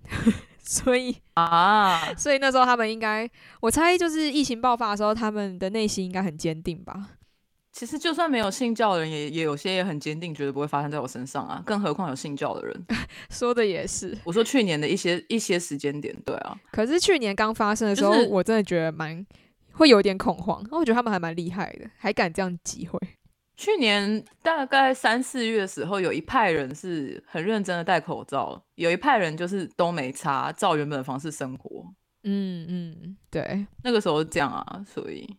[0.59, 3.29] 所以啊，所以那时候他们应该，
[3.61, 7.17] 我猜就是疫情爆发的时候，他们的内心应该很坚定吧？
[7.71, 11.63] 其实就算没有信教的人，也也有些也很坚定，绝对不会发生在我身上啊！
[11.65, 12.85] 更何况有信教的人，
[13.31, 14.15] 说的也是。
[14.25, 19.25] 我说去年的一些一些时间点，对啊，可是去年刚发生的时候，我真的觉得蛮
[19.71, 20.61] 会有点恐慌。
[20.69, 22.99] 那我觉得他们还蛮厉害的，还敢这样集会。
[23.61, 31.85] 去年大概三四月的时候，有一派人是很认真的戴口罩，有一派人就是都没擦，照原本的方式生活。
[32.23, 35.29] 嗯嗯，对，那个时候这样啊，所以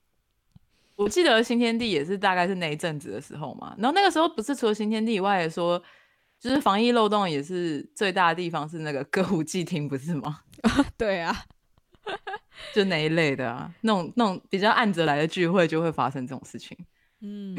[0.95, 3.75] 我记得新天地也是大概是那一阵子的时候嘛。
[3.77, 5.83] 然后那个时候不是除了新天地以外，说
[6.39, 10.43] 就是防疫漏洞也是最大的地方是那个歌舞伎厅，不是吗？
[10.97, 11.37] 对啊，
[12.73, 16.77] 就那一类的啊，那种那种比较暗着来的聚会就会发生这种事情。
[17.23, 17.55] 嗯，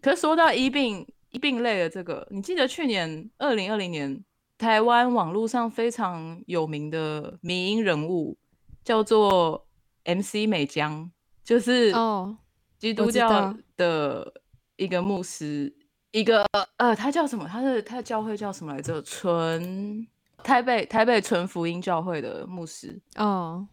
[0.00, 4.24] 可说到医病医病类的这个，你记得去年二零二零年
[4.56, 8.38] 台湾网络上非常有名的民营人物
[8.84, 9.66] 叫做
[10.04, 11.10] MC 美江，
[11.42, 12.36] 就是哦，
[12.78, 14.32] 基督教的
[14.76, 15.72] 一个牧师，
[16.12, 16.46] 一个
[16.76, 17.48] 呃，他叫什么？
[17.48, 19.02] 他的他的教会叫什么来着？
[19.02, 20.06] 纯
[20.44, 23.66] 台北台北纯福音教会的牧师哦，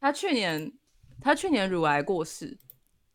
[0.00, 0.72] 他去年
[1.20, 2.56] 他去年乳癌过世。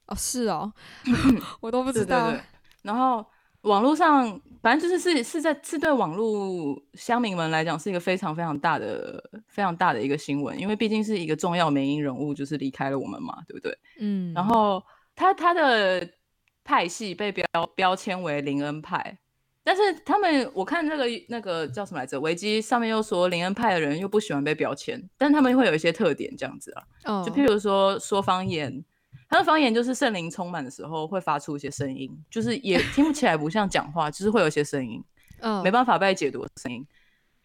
[0.07, 0.71] 哦，是哦，
[1.59, 2.29] 我都不知道。
[2.29, 2.43] 对对对，
[2.83, 3.25] 然后
[3.61, 13.75] 网络上，反正就是是是在是对网络乡民们来讲，是一个非常非常大的、非常大的一个新闻，因为毕竟是一个重要美音人物，就是离开了我们嘛，对不对？
[13.99, 14.33] 嗯。
[14.33, 14.81] 然后
[15.15, 16.07] 他他的
[16.63, 17.43] 派系被标
[17.75, 19.17] 标签为林恩派，
[19.63, 22.19] 但是他们我看那个那个叫什么来着？
[22.19, 26.71] 维基上面又说林恩派的人又不喜欢被标签，但他们会有一些特点这样子
[27.05, 28.85] 啊，就譬如说说方言。
[29.27, 35.03] 他的方言就是圣灵充满的时候会发出一些声音，就是也听不起来不像讲话，就是会有一些声音，
[35.41, 36.85] 嗯，没办法被解读声音。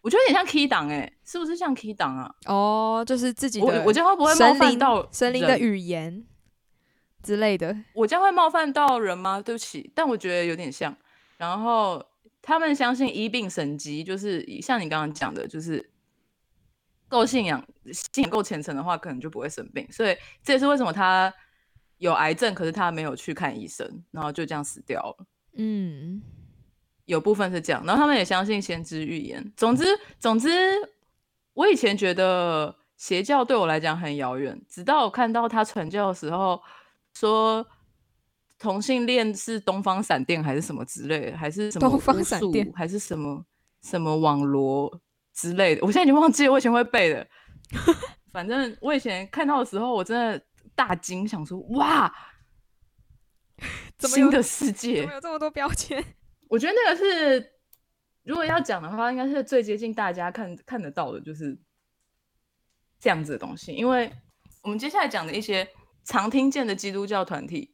[0.01, 2.31] 我觉得有点像 K e y 档哎，是不是像 K e y 档啊？
[2.45, 3.65] 哦，就是自己的。
[3.65, 6.23] 我我家会不会冒犯到神灵的语言
[7.21, 7.75] 之类的？
[7.93, 9.39] 我家会冒犯到人吗？
[9.41, 10.95] 对不起，但我觉得有点像。
[11.37, 12.03] 然后
[12.41, 15.87] 他们相信医病神吉，就是像你刚刚讲的，就是
[17.07, 17.63] 够信仰、
[18.11, 19.87] 信仰够虔诚的话，可能就不会生病。
[19.91, 21.31] 所以这也是为什么他。
[22.01, 25.25] 有癌症，可是他没有去看医生，然后就这样死掉了。
[25.55, 26.19] 嗯，
[27.05, 29.53] 有部分是这样，然后他们也相信先知预言。
[29.55, 29.85] 总之，
[30.19, 30.49] 总之，
[31.53, 36.59] 我以前觉得邪教对我来讲很遥远，直到我看到他传教的时候，
[37.13, 37.65] 说
[38.57, 43.45] 同性恋是东方闪电还是什么之类的，还是什么东方闪电，还是什么
[43.83, 44.99] 什么网罗
[45.35, 47.27] 之类的，我现在已经忘记了，我以前会背的。
[48.33, 50.41] 反正我以前看到的时候，我真的。
[50.75, 52.13] 大惊，想说：“哇，
[53.97, 55.01] 怎么新的世界？
[55.01, 56.03] 怎么有这么多标签？”
[56.49, 57.51] 我觉得那个是，
[58.23, 61.57] 如果要讲的话，应该是最接近大家看看得到的，就是
[62.99, 63.71] 这样子的东西。
[63.73, 64.11] 因为
[64.63, 65.67] 我们接下来讲的一些
[66.03, 67.73] 常听见的基督教团体，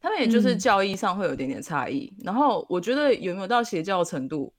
[0.00, 2.12] 他们也就是教义上会有点点差异。
[2.24, 4.52] 然后我觉得有没有到邪教程度，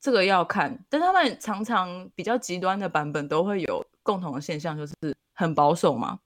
[0.00, 0.84] 这个要看。
[0.90, 4.94] 但他们常常比较极端的版本都会有共同的现象，就是
[5.32, 6.20] 很保守嘛。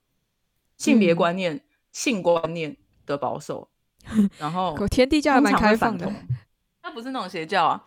[0.82, 1.60] 性别观念、
[1.92, 2.76] 性观念
[3.06, 3.68] 的保守，
[4.36, 6.12] 然后天地教蛮开放的，
[6.82, 7.86] 它不是那种邪教啊。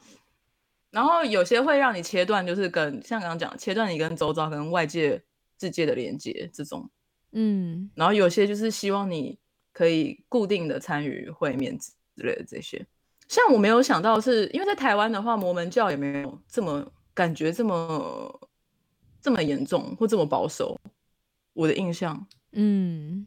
[0.91, 5.21] 然后有些会让你切断，就是跟像刚刚讲，切断你跟周遭、跟外界
[5.59, 6.89] 世界的连接这种。
[7.33, 9.37] 嗯，然后有些就是希望你
[9.73, 11.91] 可以固定的参与会面之
[12.23, 12.85] 类的这些。
[13.27, 18.39] 像我没有想到，是因为在台湾的话，摩门教也没有这么感觉这么
[19.19, 20.79] 这么严重或这么保守，
[21.51, 22.25] 我的印象。
[22.55, 23.25] 嗯，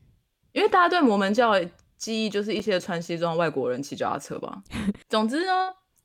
[0.53, 4.62] 因为大家对摩门教的记忆就是一些穿西装外国人骑脚踏车吧。
[5.09, 5.53] 总之呢，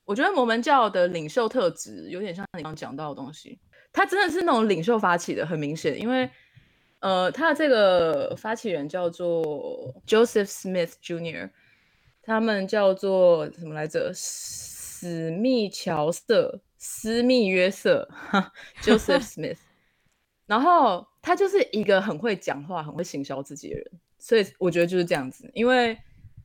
[0.06, 3.58] 我觉得摩门教的领袖特质有点像你刚讲到的东西，
[3.92, 6.30] 他真的是那种领袖发起的，很明显，因为
[7.00, 9.42] 呃，他的这个发起人叫做
[10.06, 11.50] Joseph Smith Jr.，
[12.22, 14.12] 他们叫做什么来着？
[14.16, 18.08] 史密乔瑟、斯密约瑟、
[18.82, 19.58] Joseph Smith，
[20.46, 21.06] 然后。
[21.24, 25.50] 他就是一个很会讲话、很会行销自己的人，所以我觉得就是这样子。
[25.54, 25.98] 因为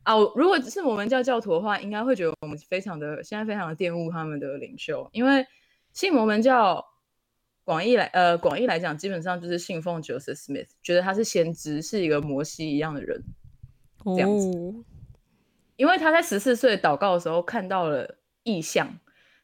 [0.04, 5.44] 啊，如果是我们教教徒的话，应该会觉得我们非常的现在非常的玷污他们的领袖，因为
[5.92, 6.82] 信摩门教
[7.64, 13.20] 广义来呃广义来讲，基本上就是信奉 Joseph Smith，觉得他是先知，是一个摩西一样的人，
[14.04, 14.48] 这样子。
[15.74, 18.86] 因为他在十四岁祷告的时候看到了异象，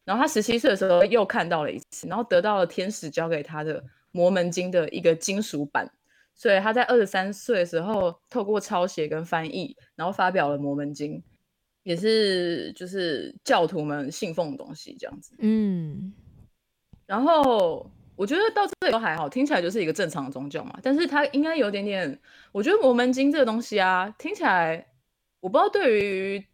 [0.04, 3.82] 然后他十七岁的时候又看到了一次，然后得到了天使交给他的。
[4.14, 5.90] 摩门经的一个金属版，
[6.36, 11.20] 所以他在二十三岁的时候，透过抄写跟翻译，然后发表了摩门经，
[11.82, 15.34] 也是就是教徒们信奉的东西这样子。
[15.40, 16.12] 嗯，
[17.06, 20.78] 然后我觉得到这里都还好，听起来就是一个正常的宗教嘛。
[20.80, 22.16] 但是它应该有点点，
[22.52, 24.86] 我觉得摩门经这个东西啊，听起来，
[25.40, 26.46] 我不知道对于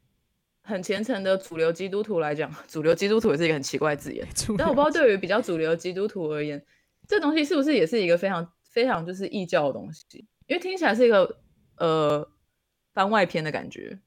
[0.62, 4.26] 很虔诚的主流基督徒来讲，主流基督徒也是一个很奇怪的字眼。
[4.56, 6.64] 但我不知道对于比较主流基督徒而言。
[7.10, 10.06] 这东西是不是也是一个非常非常就是异教的东西？
[10.46, 11.38] 因为听起来是一个
[11.78, 12.26] 呃
[12.94, 13.98] 番外篇的感觉。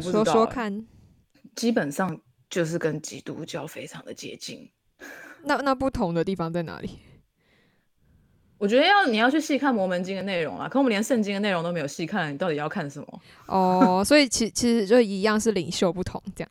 [0.00, 0.86] 说说看，
[1.54, 4.70] 基本上就是跟基督教非常的接近。
[5.44, 6.98] 那那不同的地方在哪里？
[8.56, 13.20] 我觉得要你要去细看《摩门经》的内容啊，可我们连圣经的内容都没有细看，你到底要看什么？
[13.48, 16.50] 哦，所以其其实就一样是领袖不同这样，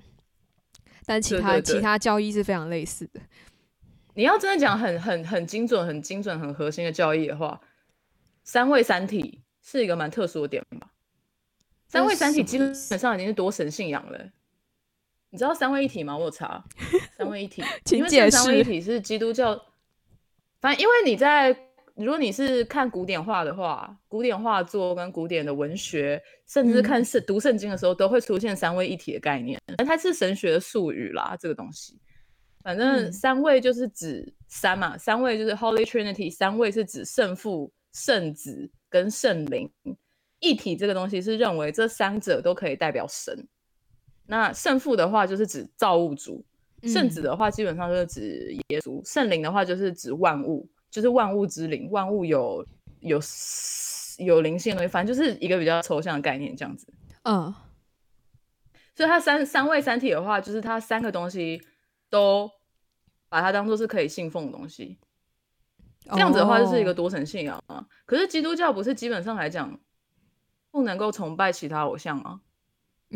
[1.08, 3.20] 但其他其他教义是非常类似的。
[4.16, 7.59] 你要真的讲很很很精准、很精准、很核心的教义的话，
[8.43, 10.89] 三位三体是一个蛮特殊的点吧？
[11.88, 14.18] 三位三体基本上已经是多神信仰了。
[15.30, 16.16] 你知道三位一体吗？
[16.18, 16.63] 我有查，
[17.18, 19.53] 三位一体， 请解三位一体是基督教，
[20.61, 21.51] 反正因为你在
[21.95, 29.61] 如果你是看古典画的话，古典画作跟古典的文学，甚至看圣读圣经的时候，都会出现三位一体的概念。
[29.76, 31.99] 但它是神学的术语啦，这个东西。
[32.66, 39.70] 反正三位就是指三嘛，三位就是 Holy Trinity，三位是指圣父、圣子跟圣灵
[40.39, 40.76] 一体。
[40.76, 43.47] 这个东西是认为这三者都可以代表神。
[44.26, 46.43] 那圣父的话就是指造物主，
[46.91, 52.66] 圣子的话基本上就是指耶稣，圣灵的话就是指万物，就是万物之灵，万物有
[53.01, 53.20] 有
[54.18, 54.88] 有灵性的东西。
[54.91, 56.88] 反正就是一个比较抽象的概念，这样子。
[57.26, 57.53] 嗯，
[58.95, 61.61] 所以它三三位三体的话，就是它三个东西
[62.09, 62.49] 都。
[63.30, 64.97] 把它当做是可以信奉的东西，
[66.11, 67.86] 这样子的话就是一个多神信仰嘛。
[68.05, 69.80] 可是基督教不是基本上来讲
[70.71, 72.41] 不能够崇拜其他偶像吗？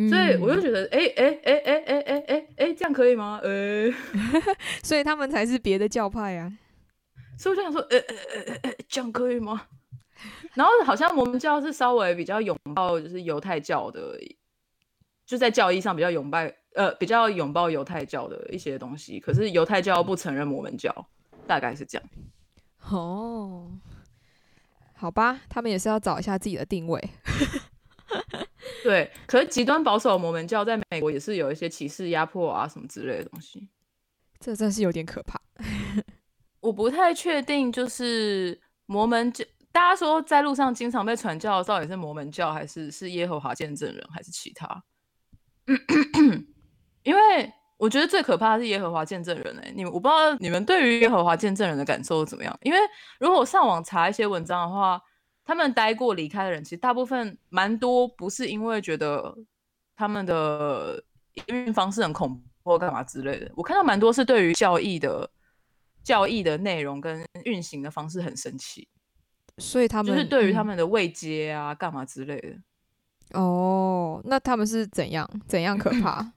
[0.10, 1.54] 所以我就觉得，哎哎哎
[1.84, 3.40] 哎哎哎哎，这样可以吗？
[3.44, 3.90] 呃，
[4.84, 6.52] 所以他们才是别的教派啊。
[7.38, 9.66] 所以我想说，呃呃呃呃，这样可以吗？
[10.54, 14.18] 然后好像我们教是稍微比较拥抱就是犹太教的，
[15.26, 16.40] 就在教义上比较拥抱。
[16.76, 20.94] 呃，比较拥抱犹太教的一些东西，可是犹太教不承认摩门教，
[21.48, 22.10] 大概是这样。
[22.92, 23.72] 哦，
[24.94, 27.04] 好吧，他们也是要找一下自己的定位。
[28.84, 33.68] 对，可是极端保守的摩门教在美国也是有一些歧视、压迫啊什么之类的东西，
[34.40, 35.40] 这真是有点可怕。
[36.62, 44.84] 我不太确定，就是摩门教，大家说在路上经常被传教的到底是摩门教，还是是耶和华见证人，还是其他？
[47.04, 47.20] 因为
[47.78, 52.56] 我觉得最可怕的是耶和华见证人哎，你我不知道你们对于耶和华见证人的感受怎么样？
[52.64, 52.78] 因为
[53.20, 55.02] 如果我上网查一些文章的话，
[55.46, 59.36] 他们待过离开的人，其实大部分蛮多，不是因为觉得
[59.96, 61.02] 他们的
[61.36, 63.50] 营运方式很恐怖或干嘛之类的。
[63.56, 65.30] 我看到蛮多是对于教义的
[66.04, 68.86] 教义的内容跟运行的方式很生气，
[69.58, 73.40] 所以他们就是对于他们的未接啊干嘛之类的。
[73.40, 76.34] 哦，那他们是怎样怎样可怕？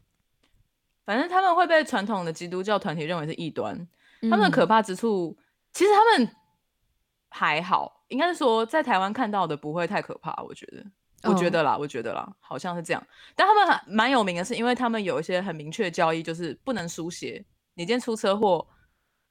[1.04, 3.86] 反正他们会被传统的基督教团体认为是异端。
[4.22, 5.36] 他们的可怕之处，
[5.72, 6.30] 其实他们
[7.28, 10.40] 还好，应该是说在台湾看到的不会太可怕。
[10.44, 13.04] 我觉得，我觉得啦，我觉得啦，好像是这样。
[13.34, 17.44] 但他们蛮有名的，是因为他们有一些很明确的交易，就是不能书写。
[17.74, 18.64] 你今天出车祸，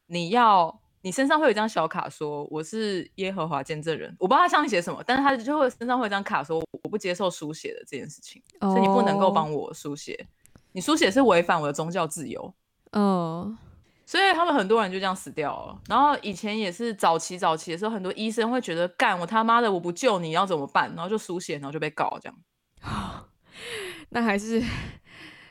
[0.07, 4.13] 你要你身上会有一张小卡，说我是耶和华见证人。
[4.19, 10.27] 我不知道他上面写什么，但是他就会身上会有一张卡，说我不接受书写的这件事情，所以你不能够帮我书写。
[10.73, 12.53] 你输血是违反我的宗教自由，
[12.93, 13.57] 嗯，
[14.05, 15.77] 所以他们很多人就这样死掉了。
[15.87, 23.25] 然后以前也是早期早期的时候，很多医生会觉得干我他妈的我不救你要怎么办，然后就输血，然后就被告这样。
[24.09, 24.63] 那还是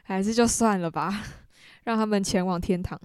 [0.03, 1.23] 还是就算了吧，
[1.85, 2.99] 让他们前往天堂。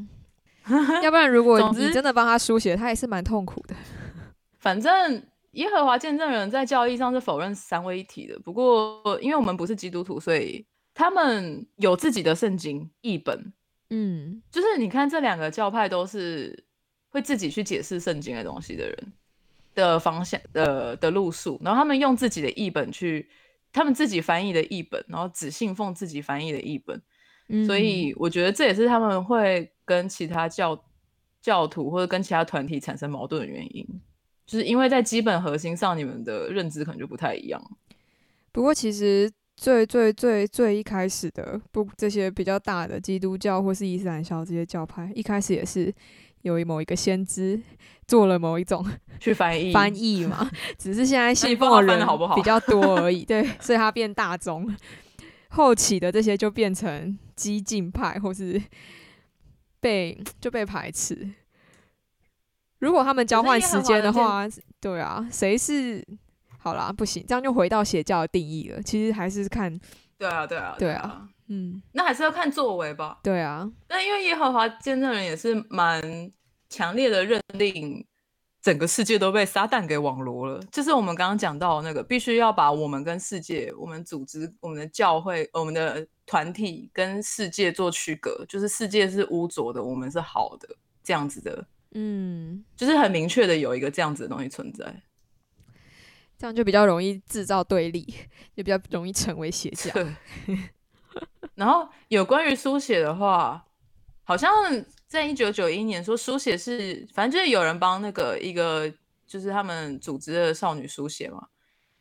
[1.03, 3.76] 要不然如果你真的帮他输血，他还是蛮痛苦的。
[4.57, 10.66] 反正耶和华见证人在教义上是否认三位一体的，不过因为我们不是基督徒，所以。
[10.95, 13.51] 他们有自己的圣经译本，
[13.89, 16.65] 嗯，就是你看这两个教派都是
[17.09, 19.13] 会自己去解释圣经的东西的人
[19.75, 23.29] 的方向的的路数，然后他们用自己的译本去，
[23.73, 26.99] 他们自己翻译的译本，然后只信奉自己翻译的译本，
[27.67, 30.81] 所以我觉得这也是他们会跟其他教
[31.41, 33.85] 教徒或者跟其他团体产生矛盾的原因，
[34.45, 37.61] 就是因为在基本核心上你们的认知可能就不太一样，
[38.53, 39.29] 不过其实。
[39.56, 45.93] 最最最最一开始的不这些比较大的基督教或是伊斯兰教这些教派一开始也是
[46.41, 47.60] 有某一个先知
[48.06, 48.86] 做了某一种
[49.20, 54.70] 去翻译翻译嘛，只是现在 信奉的人比较多 而已，对，所以它变大宗。
[55.49, 58.62] 后起的这些就变成激进派或是
[59.80, 61.32] 被就被排斥。
[62.80, 64.45] 如果他们交换时间的话，
[64.82, 66.06] 对啊，谁是？
[66.66, 68.82] 好啦，不行，这样就回到邪教的定义了。
[68.82, 69.72] 其实还是看，
[70.18, 73.20] 对啊，对啊，对啊，嗯，那还是要看作为吧。
[73.22, 76.01] 对啊，那因为耶和华见证人也是蛮
[76.68, 78.03] 强烈的认定，
[78.63, 80.59] 整个世界都被撒旦给网罗了。
[80.72, 90.68] 就是我们刚刚讲到那个，必须要把我们跟世界、我们组织、我们的教会、我们的团体跟世界做区隔，就是世界是污浊的，我们是好的，
[91.03, 91.63] 这样子的。
[91.91, 94.84] 嗯，就是很明确的有一个这样子的东西存在。
[96.38, 98.01] 这样就比较容易制造对立，
[98.55, 99.91] 也比较容易成为邪教。
[99.93, 100.07] 对。
[101.55, 103.63] 然后有关于书写的话，
[104.23, 104.51] 好像
[105.07, 108.91] 在一九九一年说书写是，反正就是有人帮那个一个，
[109.25, 111.47] 就是他们组织的少女书写嘛。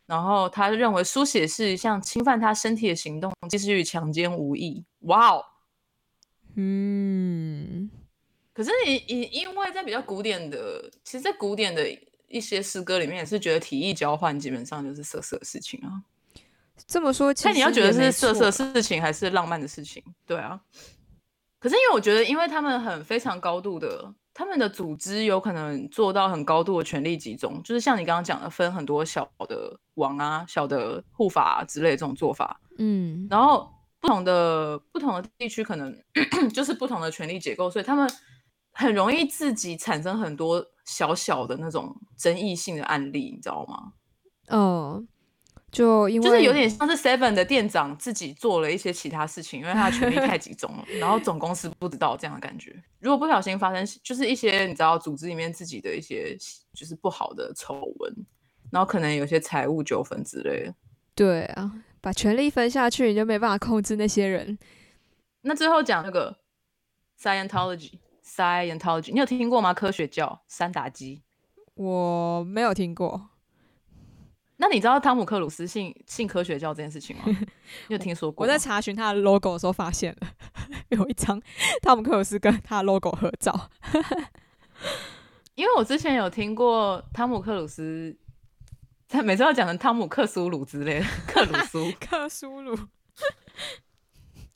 [0.05, 4.83] 然后他认为书写是像侵犯他身体的行动，即使与强奸无异。
[5.01, 5.43] 哇哦。
[6.55, 7.89] 嗯。
[8.53, 11.81] 可是你你因为在比较古典的，其实，在古典的。
[12.27, 16.01] 一些诗歌里面也是觉得体意交换基本上就是色色的事情啊。
[16.87, 20.03] 这么说，那你要觉得是色色事情还是浪漫的事情？
[20.25, 20.59] 对啊。
[21.59, 32.59] 可是因为我觉得，因为他们很非常高度的，他们的组织有可能做到很高度的权力集中，就是像你刚刚讲的，分很多小的王啊、小的护法之类这种做法。
[32.77, 33.25] 嗯。
[33.31, 35.97] 然后不同的不同的地区可能
[36.53, 38.07] 就是不同的权力结构，所以他们
[38.73, 40.65] 很容易自己产生很多。
[40.85, 43.93] 小小的那种争议性的案例，你知道吗？
[44.55, 45.03] 哦，
[45.71, 52.73] 就因为就是有点像是 Seven 的店长自己做了一些其他事情，因为他的权力太集中了，然后总公司不知道这样的感觉。
[52.99, 56.37] 如果不小心发生，就是一些你知道组织里面自己的一些
[56.73, 58.15] 就是不好的丑闻，
[58.71, 60.75] 然后可能有些财务纠纷之类的。
[61.15, 64.57] 对啊，把权力分下去，你就没办法控制那些人。
[65.41, 66.37] 那最后讲那个
[67.19, 67.99] Scientology。
[68.35, 69.73] 塞研究，你有听过吗？
[69.73, 71.23] 科学教三打鸡，
[71.75, 73.29] 我没有听过。
[74.57, 77.23] 那你知道汤姆克鲁斯信信科学教这件事情吗？
[77.87, 78.43] 有听说过？
[78.45, 80.27] 我在查询他的 logo 的时候，发现了
[80.89, 81.41] 有一张
[81.81, 83.69] 汤姆克鲁斯跟他 logo 合照。
[85.55, 88.17] 因为我之前有听过汤姆克鲁斯，
[89.07, 92.77] 他每次要讲成汤姆克苏鲁之类的克鲁苏 克苏鲁，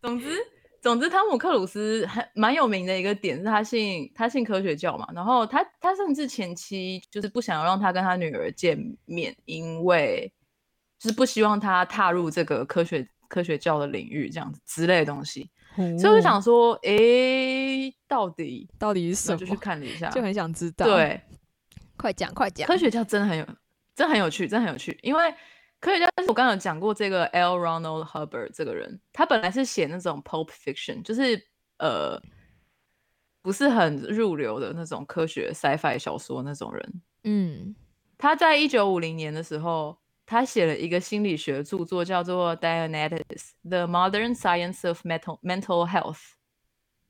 [0.02, 0.36] 总之。
[0.82, 5.06] 总之，汤姆克鲁斯还蛮有名的一个点是，他信他信科学教嘛。
[5.14, 10.32] 然后他他甚至前期就是不想要让他跟他女儿见面，因为
[10.98, 15.50] 就是不希望他踏入这个科学科学教的领域这样子之类东西。
[16.00, 19.38] 所以我想说，哎，到底到底是什么？
[19.38, 20.86] 就去看了一下，就很想知道。
[20.86, 21.20] 对，
[21.96, 23.46] 快讲快讲，科学教真很有，
[23.96, 25.34] 真很有趣，真很有趣，因为。
[25.80, 27.56] 科学家，我刚刚有讲过这个 L.
[27.58, 31.42] Ronald Hubbard 这个人，他本来是写那种 Pulp Fiction，就是
[31.78, 32.22] 呃
[33.42, 37.02] 不是很入流的那种科学 Sci-Fi 小说那种人。
[37.24, 37.76] 嗯，
[38.18, 46.14] 他在一九五零年的时候，他写了一个心理学著作，叫做《d i a n e t i c s The Modern Science of Mental Mental Health》。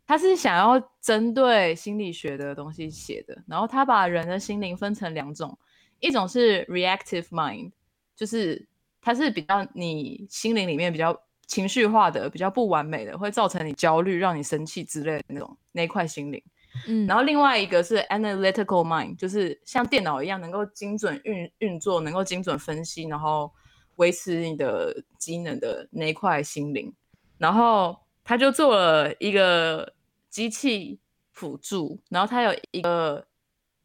[0.05, 5.57] 他是想要针对心理学的东西写的，然后他把人的心灵分成两种，
[5.99, 7.71] 一种是 Reactive Mind。
[8.19, 8.67] 就是
[8.99, 11.17] 它是比较你心灵里面比较
[11.47, 16.43] 情绪化的、比较不完美的，会造成你焦虑、让你生气之类的那种那一块心灵。
[16.85, 23.49] 嗯，然后另外一个是 analytical mind，就是像电脑一样能够精准运运作、能够精准分析，然后
[23.95, 26.93] 维持你的机能的那一块心灵。
[27.37, 29.93] 然后他就做了一个
[30.29, 30.99] 机器
[31.31, 33.25] 辅助，然后他有一个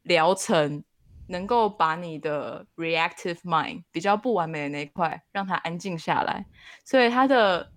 [0.02, 0.82] 疗程。
[1.26, 6.44] 能够把你的 reactive mind 比较不完美的那一块让它安静下来，
[6.84, 7.70] 所以它的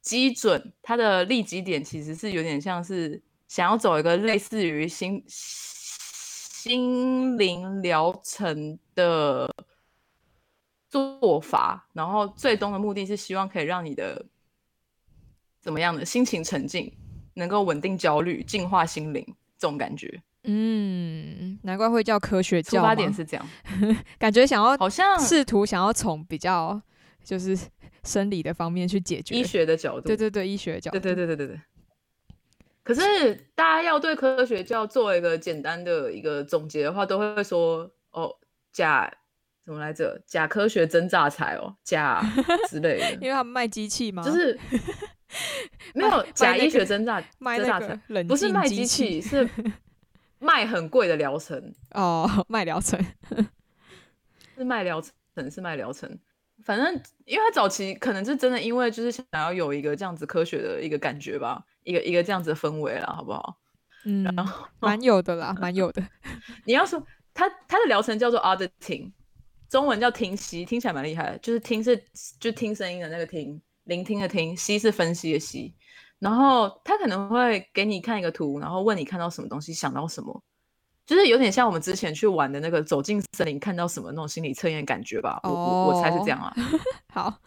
[0.00, 9.50] 基准、它的立即点其实是有点像是想要走一个类似于心心灵疗程的
[10.90, 14.24] 做法，然后最终的目的是希望可以让你的
[15.60, 16.92] 怎么样的心情沉静，
[17.34, 19.24] 能够稳定焦虑、净化心灵
[19.56, 20.22] 这种感觉。
[20.44, 22.80] 嗯，难怪会叫科学教。
[22.80, 23.48] 出发点是这样，
[24.18, 26.80] 感觉想要好像试图想要从比较
[27.22, 27.56] 就是
[28.02, 30.06] 生理的方面去解决医学的角度。
[30.08, 30.90] 对对对，医学角。
[30.90, 31.60] 对对对对对对。
[32.82, 38.28] 可是大家要对科学教做一个简单的一个总结的话，都会说哦，
[38.72, 39.08] 假
[39.64, 40.20] 怎么来着？
[40.26, 42.20] 假科学真榨财哦，假
[42.68, 43.12] 之类的。
[43.14, 44.20] 因为他们卖机器吗？
[44.24, 44.58] 就是
[45.94, 49.48] 没有假医学真榨，卖榨个不是卖机器是。
[50.42, 52.98] 卖很贵的疗程哦，卖疗程
[54.58, 56.18] 是卖疗程是卖疗程，
[56.64, 56.86] 反正
[57.24, 63.56] 因为他早期可能就是真的，因为就是想要有一个这样子科学的一个感觉吧，一个一个这样子的氛围啦，好不好？
[64.04, 64.34] 嗯，然
[64.80, 66.04] 蛮有的啦，蛮有的。
[66.66, 67.00] 你要说
[67.32, 69.10] 他他的疗程叫做 auditing，
[69.68, 72.00] 中文叫听析，听起来蛮厉害的，就是听是
[72.40, 75.72] 就听声音的那个听，聆听的听，析是分析的析。
[76.22, 80.40] 然后他可能会给你看一个图，然后问你看到什么东西，想到什么，
[81.04, 85.40] 就是有点像我们之前去玩的那个走进森林看到什么那种心理测验感觉吧。
[85.42, 86.54] 我我我猜是这样啊。
[87.12, 87.40] 好，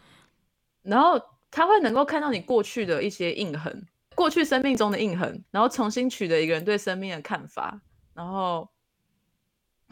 [0.84, 1.18] 然后
[1.50, 3.82] 他会能够看到你过去的一些印痕，
[4.14, 7.80] 过去生命中的印痕，然后重新取得一个人对生命的看法，
[8.12, 8.68] 然后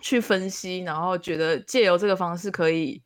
[0.02, 3.02] 去分析，然后觉得借由这个方式可以。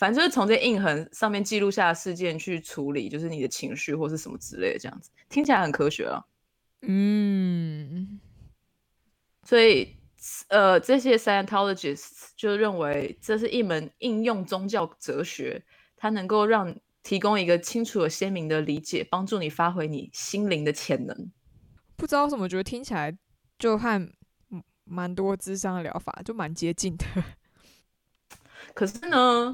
[0.00, 6.26] 反正就是从这印痕上面记录下的事件去处理，就是你的情绪或是什么之类的，这样子听起来很科学了。
[6.80, 8.18] 嗯，
[9.44, 9.94] 所以
[10.48, 15.62] 呃，这些 scientologists 就认为这是一门应用宗教哲学，
[15.98, 21.30] 它能够让提供一个清楚而鲜明的理解，帮助你发挥你心灵的潜能。
[21.96, 23.14] 不知道怎么觉得听起来
[23.58, 24.08] 就和
[24.84, 27.04] 蛮多智商疗法就蛮接近的，
[28.72, 29.52] 可是呢？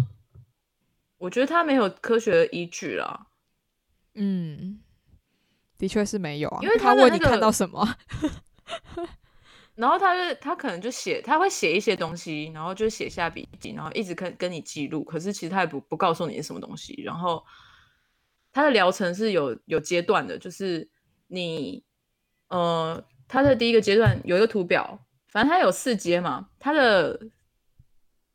[1.19, 3.29] 我觉得他没有科学依据了，
[4.15, 4.81] 嗯，
[5.79, 6.59] 的确是没有啊。
[6.63, 7.97] 因为他问你看到什么，
[9.75, 15.03] 然后他就他可能就写，他会写一些东西，然后就写下笔记，然后一直跟跟你记录。
[15.05, 17.01] 可是其实他也不不告诉你是什么东西。
[17.03, 17.43] 然后
[18.53, 20.87] 他的疗程是有有阶段的，就是
[21.29, 21.83] 你
[22.49, 27.19] 呃，他的第一个阶段有一个图表，反正他有四阶嘛，他的。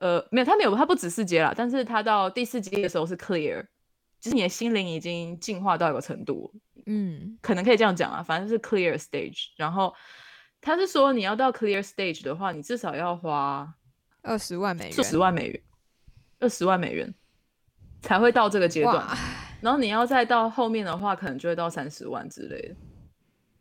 [0.01, 3.63] 呃，没有，他没有，他不止四节了，但是他到第四节的时候是 clear，
[4.19, 6.51] 就是你的心灵已经进化到一个程度，
[6.87, 9.49] 嗯，可能可以这样讲啊，反正是 clear stage。
[9.57, 9.93] 然后
[10.59, 13.71] 他是说你要到 clear stage 的话，你至少要花
[14.23, 15.61] 二十万美元，十万美元，
[16.39, 17.13] 二十万美元
[18.01, 19.05] 才会到这个阶段。
[19.61, 22.75] 然后你要再到后面的话，可能就会到三十万之类的。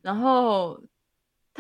[0.00, 0.82] 然后。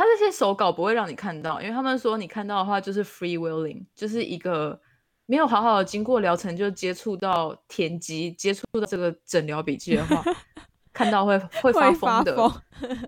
[0.00, 4.80] 他这些手稿不会让你看到，因为他们说你看到的话就是 free willing，就是一个
[5.26, 10.24] 没有好好的经过疗程就接触到田鸡，接触到这个诊疗笔记的话，
[10.94, 12.34] 看到会会发疯的，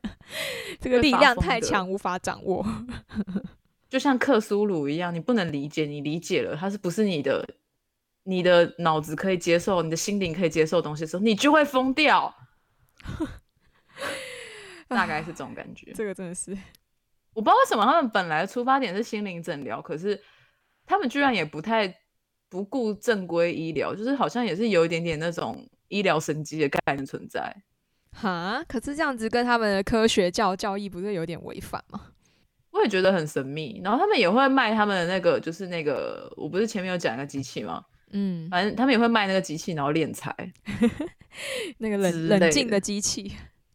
[0.79, 2.63] 这个力量太强，无法掌握，
[3.89, 7.43] 就像克苏鲁一样，你不能理解，你理解了，它是不是你的，
[8.25, 12.35] 你的脑子可以接受，你的心灵可以接受东西的时候，你就会疯掉，
[14.89, 16.55] 大概是这种感觉，这个真的是。
[17.35, 20.21] 我不知道为什么他们本来的出发点是心灵诊疗，可是
[20.87, 21.93] 他们居然也不太
[22.49, 27.55] 不顾正规医疗，就是好像也是有一点点那种医疗神机的概念存在。
[28.13, 32.09] 哈，可是这样子跟他们的科学教教义不是有点违反吗？
[32.71, 33.81] 我也觉得很神秘。
[33.83, 37.83] 然后他们也会卖他们的那个，就是那个，我不是前面有讲一个机器吗？
[38.11, 40.35] 嗯，反正他们也会卖那个机器，然后敛财，
[41.79, 43.33] 那个冷冷静的机器。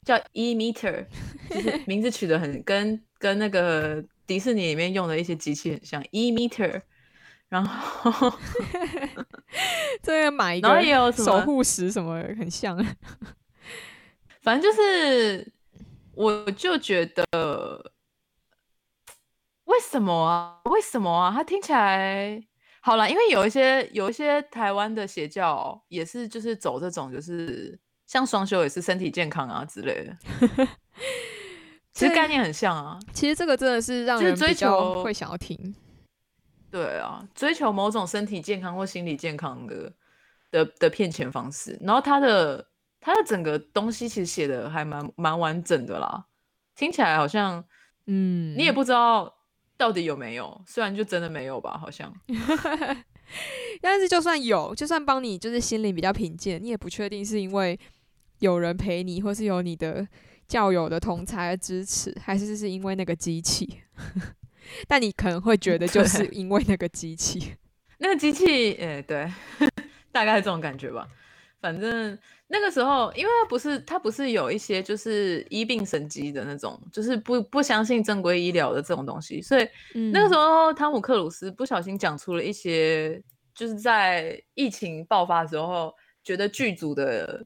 [0.07, 1.05] 叫 e m e t e r
[1.85, 6.81] 名字取得很跟跟那个迪士尼里面用的一些机器很像 e m e t e r
[7.49, 8.31] 然后
[10.01, 12.77] 这个买一个守护石什么很像，
[14.41, 15.51] 反正就是
[16.15, 17.91] 我就觉得
[19.65, 21.31] 为什么啊为什么啊？
[21.35, 22.41] 它听起来
[22.81, 27.77] 好了，因为有一些有一些台湾的邪教也是就是走这种就是。
[28.07, 30.17] 像双休也是身体健康啊之类的，
[31.93, 32.97] 其实概念很像啊。
[33.11, 35.75] 其实这个真的是让人追求会想要听，
[36.71, 39.93] 对啊，追求某种身体健康或心理健康的
[40.51, 41.77] 的的骗钱方式。
[41.81, 42.65] 然后他的
[43.01, 46.25] 他的整个东西其实写的还蛮蛮完整的啦，
[46.77, 47.61] 听起来好像
[48.05, 49.35] 嗯，你也不知道
[49.75, 52.11] 到底有没有，虽然就真的没有吧，好像，
[53.81, 57.77] 但是就算有，就算帮你就是心灵比较平静，你也不确定是因为。
[58.39, 60.07] 有人陪你，或是有你的
[60.47, 63.81] 教友的同才支持，还是是因为那个机器？
[64.87, 67.53] 但你可能会觉得，就是因为那个机器，
[67.99, 69.31] 那个机器，哎，对，
[70.11, 71.07] 大概这种感觉吧。
[71.59, 72.17] 反正
[72.49, 79.67] 那个时候，因为他不是他不是有一些就是医病神机的那种，就是不不相信正规医疗的这种东西，所以
[80.11, 83.19] 那个时候，汤姆克鲁斯不小心讲出了一些，
[83.55, 85.91] 就是在疫情爆发之后，
[86.23, 87.43] 觉得剧组的。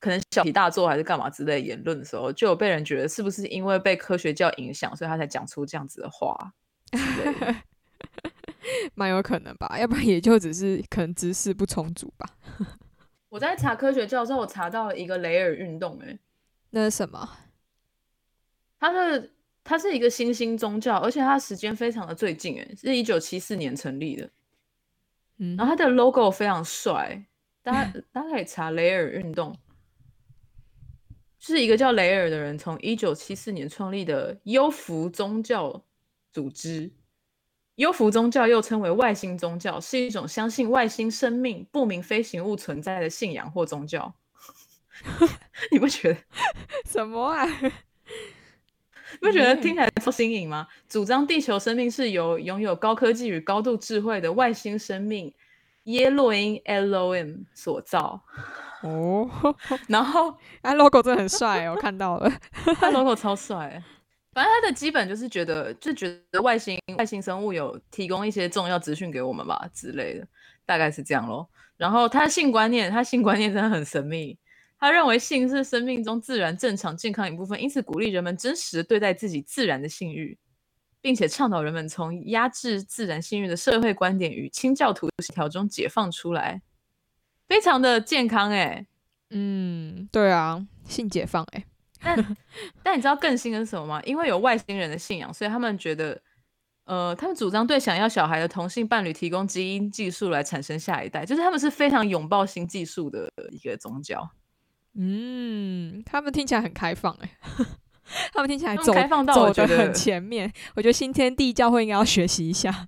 [0.00, 6.52] 可能小题大做还是干嘛之类言论的时候，就有被人觉得是不是因为被科学教影响，所以他才讲出这样子的话
[8.96, 9.78] 蛮有可能吧？
[9.78, 12.26] 要不然也就只是可能知识不充足吧。
[13.28, 16.18] 我在查科学教候，我查到了一个雷尔运动，哎，
[16.70, 17.28] 那是什么？
[18.78, 19.30] 它是
[19.62, 24.28] 它是一个新兴宗教，而且它时间非常的最近，哎，是一九七四年成立的。
[25.38, 27.22] 嗯，然后它的 logo 非常帅，
[27.62, 29.54] 大家大家可以查雷尔运动。
[31.40, 35.82] 是一个叫雷尔的人从一九七四年创立的优福宗教
[36.30, 36.90] 组织。
[37.76, 44.14] 优福宗教又称为外星宗教，是一种相信外星生命、不明飞行物存在的信仰或宗教。
[45.72, 46.20] 你不觉得
[46.84, 47.46] 什么啊？
[47.46, 50.68] 你不觉得听起来不新颖吗？
[50.90, 55.32] 主张地球生命是由拥有高科技与高度智慧的外星生命
[55.84, 58.20] 耶洛因 （LOM） 所造。
[58.82, 59.28] 哦，
[59.88, 62.30] 然后哎， logo 真的很帅，我看到了，
[62.76, 63.82] 他 logo 超帅。
[64.32, 70.26] 反正他的基本就是觉得，就觉得外星外星生物有提供一些重要资讯给我们吧之类的，
[70.64, 71.48] 大概是这样咯。
[71.76, 74.38] 然后他性观念，他性观念真的很神秘。
[74.78, 80.38] 他认为性是生命中自然、正常、健康一部分，因此鼓励人们真实对待自己自然的性欲，
[81.02, 86.62] 并且倡导人们从压制自然性欲的社会观点与清教徒条中解放出来。
[87.50, 88.86] 非常的健康哎，
[89.30, 91.64] 嗯，对啊，性解放哎，
[92.00, 92.36] 但
[92.80, 94.00] 但你知道更新的是什么吗？
[94.04, 96.16] 因为有外星人的信仰，所以他们觉得，
[96.84, 104.30] 呃，他们主张对想要小孩的同性伴侣提供基因技术来产生下一代，就是他们是非常拥抱新技术的一个宗教。
[104.94, 107.36] 嗯，他们听起来很开放哎，
[108.32, 108.92] 他们听起来走
[109.34, 112.86] 走的很前面，我觉得新天地教会应该要学习一下，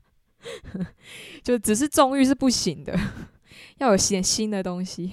[1.43, 2.97] 就只是纵欲是不行的。
[3.79, 5.13] 要有点新的东西。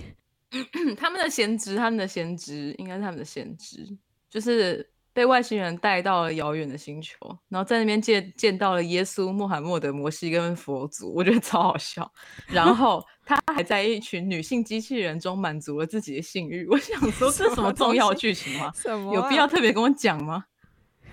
[0.97, 3.86] 他们的先知，他们的先知，应该是他们的先知，
[4.30, 7.16] 就是被外星人带到了遥远的星球，
[7.49, 12.12] 然后在那边见见到了耶稣、穆罕默德、摩西跟佛祖，我觉得超好笑。
[12.47, 18.72] 然 后他还在一群女性机器人中满足了自己的性欲，我想说 这什么重要剧情吗？
[18.76, 19.14] 什么？
[19.14, 20.45] 有必要特别跟我讲吗？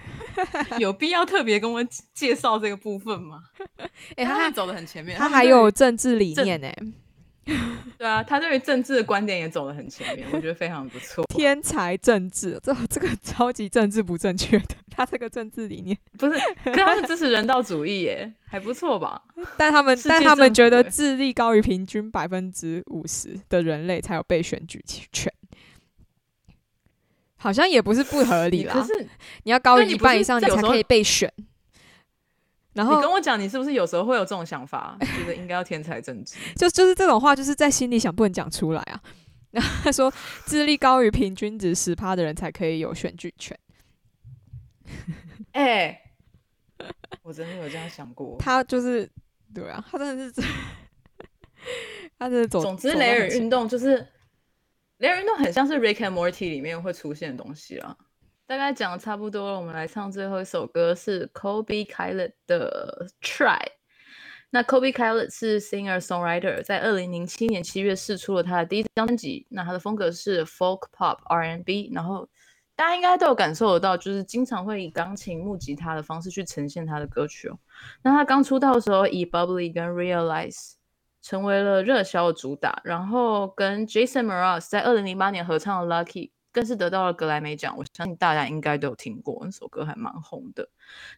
[0.80, 1.84] 有必要特别跟我
[2.14, 3.42] 介绍这个部分吗？
[4.16, 6.74] 哎，他走的很前面，他还有政治理念哎。
[7.96, 11.24] 对啊，他对于政治的观点也走得很前面，我觉得非常不错。
[11.32, 16.32] 天才政治，这这个 超级政治不正确的，他这个政治理念不是，
[16.64, 19.22] 可是他是支持人道主义耶，还不错吧？
[19.56, 24.82] 但他们但他们觉得智力高于平均百分之五十的人类才有被选举
[25.12, 25.32] 权，
[27.36, 28.72] 好像也不是不合理啦。
[28.74, 29.06] 可是
[29.44, 31.32] 你要高于一半以上，你才可以被选。
[32.76, 34.96] 然你跟我讲，你是不是有时候会有这种想法？
[35.00, 36.36] 觉得应该要天才政治？
[36.54, 39.00] 就就是这种话，就是在心里想，不能讲出来啊。
[39.50, 40.12] 然 他说，
[40.44, 43.58] 智力高于平均值十趴的人才可以有选举权。
[45.52, 45.98] 哎，
[47.22, 48.36] 我真的有这样想过。
[48.38, 49.08] 他就是，
[49.54, 50.46] 对啊，他真的是，
[52.18, 54.06] 他的总总之，雷尔运动就是
[54.98, 57.96] 雷尔运动，很像是《Rick and Morty》里面会出现的东西啊。
[58.46, 63.58] 大概讲的差不多了，我们来唱最后一首歌，是 Kobe Khaled 的《Try》。
[64.50, 69.44] 那 Kobe Khaled 是 singer songwriter，在二零零七年七月试出了他的第一张专辑。
[69.50, 72.28] 那他的风格是 folk pop R&B，然后
[72.76, 77.58] 大家应该都有感受得到，就是经常会以钢琴、木吉他的方式去呈现他的歌曲哦。
[78.02, 80.52] 那他刚出道的时候，以《Bubbly》跟《Realize》
[81.20, 86.14] 成为了热销的主打，然后跟 Jason Mraz 在二零零八年合唱的《Lucky》。
[86.56, 90.66] 更是得到了格莱美奖，我相信大家应该都有听过那首歌，还蛮红的。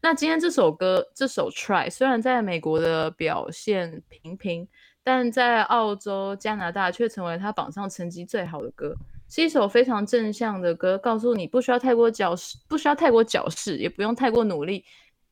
[0.03, 4.67] 那今天这首歌，这首 Try 虽然在美国的表现平平，
[5.05, 8.97] 但在澳洲、加拿大却成为它榜上成绩最好的歌，
[9.29, 14.85] 是一首非常正向的歌，告诉你不需要太过矫饰，不需要太过矫饰，也不用太过努力，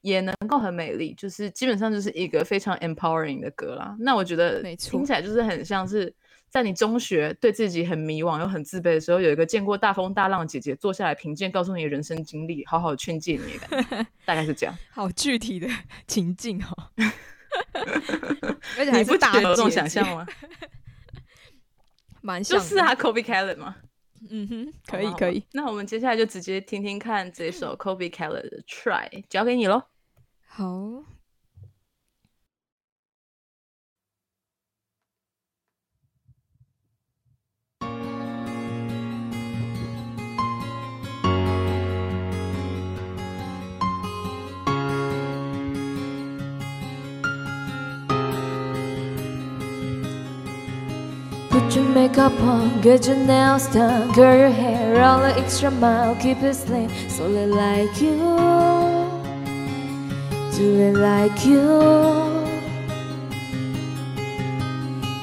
[0.02, 3.96] 也能够很美丽，就是基本上就是一个非常 empowering 的歌啦。
[3.98, 6.14] 那我觉得，听起来就是很像是。
[6.48, 13.58] 在你中学对自己很迷惘又很自卑的时候，有一个见过大风大浪姐姐坐下来评鉴，告诉你人生经历，好好劝诫你，
[14.24, 14.76] 大概是这样。
[14.90, 15.68] 好具体的
[16.06, 16.90] 情境哦，
[18.78, 19.80] 而且还是大姐姐，
[22.22, 23.76] 蛮像啊，Kobe Kellen 吗？
[24.30, 25.44] 嗯哼，可以可以。
[25.52, 29.82] 那我们接下来就直接听听看这首 Kobe Kellen 的 Try，交给你喽。
[30.46, 31.04] 好。
[51.96, 56.90] makeup on, get your nails done, curl your hair roll the extra mile, keep it slim,
[57.08, 58.18] slowly like you,
[60.54, 61.64] do it like you.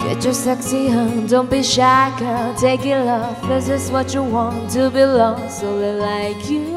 [0.02, 4.24] Get your sexy on, don't be shy girl, take it off, this is what you
[4.24, 6.74] want to belong, slowly like you,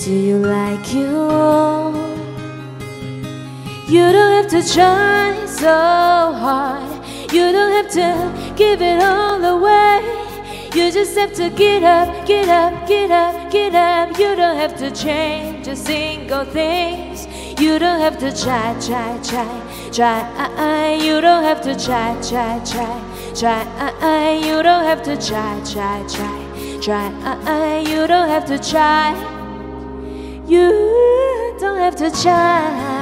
[0.00, 1.10] do you like you?
[3.94, 5.74] You don't have to try so
[6.42, 6.93] hard
[7.34, 10.02] you don't have to give it all away.
[10.72, 14.16] You just have to get up, get up, get up, get up.
[14.16, 17.16] You don't have to change a single thing.
[17.58, 20.20] You don't have to try, try, try, try.
[20.38, 23.02] Uh, uh, you don't have to try, try, try,
[23.34, 23.62] try.
[23.82, 27.08] Uh, uh, you don't have to try, try, try, try.
[27.24, 29.10] Uh, uh, you don't have to try.
[30.46, 32.93] You don't have to try.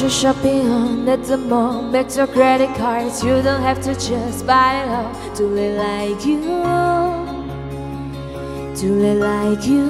[0.00, 1.90] You shopping on at the mall.
[1.90, 3.24] Back your credit cards.
[3.24, 5.12] You don't have to just buy it all.
[5.34, 6.40] Do it like you.
[8.80, 9.88] Do it like you.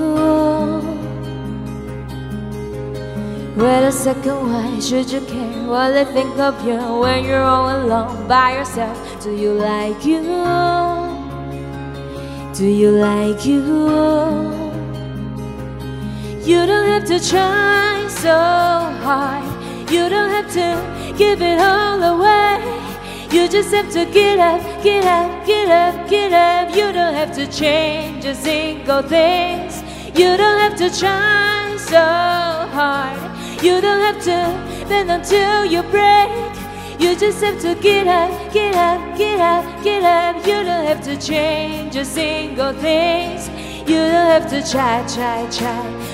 [3.55, 7.69] Wait a second, why should you care what they think of you when you're all
[7.83, 8.97] alone by yourself?
[9.23, 10.23] Do you like you?
[12.55, 13.61] Do you like you?
[16.49, 18.31] You don't have to try so
[19.05, 19.47] hard.
[19.91, 22.61] You don't have to give it all away.
[23.30, 26.76] You just have to get up, get up, get up, get up.
[26.76, 29.70] You don't have to change a single thing.
[30.14, 33.16] You don't have to try so hard.
[33.62, 36.32] You don't have to bend until you break.
[37.01, 40.36] You just have to get up, get up, get up, get up.
[40.47, 43.41] You don't have to change a single thing.
[43.89, 46.08] You don't have to try, try, try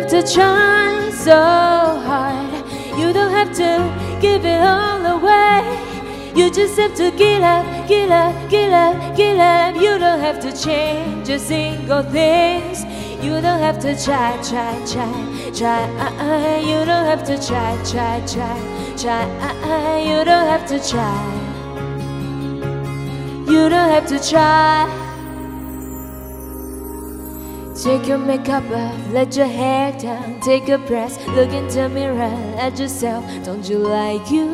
[0.00, 2.54] have to try so hard.
[2.96, 5.64] You don't have to give it all away.
[6.36, 9.74] You just have to get up, get up, get up, get up.
[9.74, 12.62] You don't have to change a single thing.
[13.20, 15.82] You don't have to try, try, try, try.
[15.98, 16.60] Uh-uh.
[16.60, 19.24] You don't have to try, try, try, try.
[19.50, 19.98] Uh-uh.
[20.04, 21.24] You don't have to try.
[23.52, 25.06] You don't have to try.
[27.82, 32.22] Take your makeup off, let your hair down, take a breath, look in the mirror
[32.58, 33.24] at yourself.
[33.44, 34.46] Don't you like you?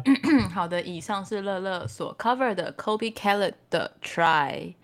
[0.53, 3.11] 好的，以上是乐乐所 cover 的 Kobe
[4.01, 4.75] Try。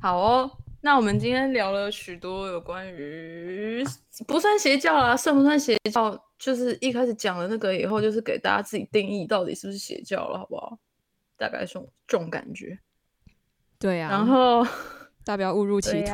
[0.00, 0.50] 好哦，
[0.84, 3.82] 那我们今天聊了许多有关于
[4.26, 6.24] 不算邪教啊，算不算邪教？
[6.38, 10.78] 就是一开始讲了那个以后，就是给大家自己定义到底是不是邪教了，好不好？
[11.38, 12.78] 大概是这种感觉。
[13.78, 14.62] 对呀，然后
[15.24, 16.12] 大不要误入歧途。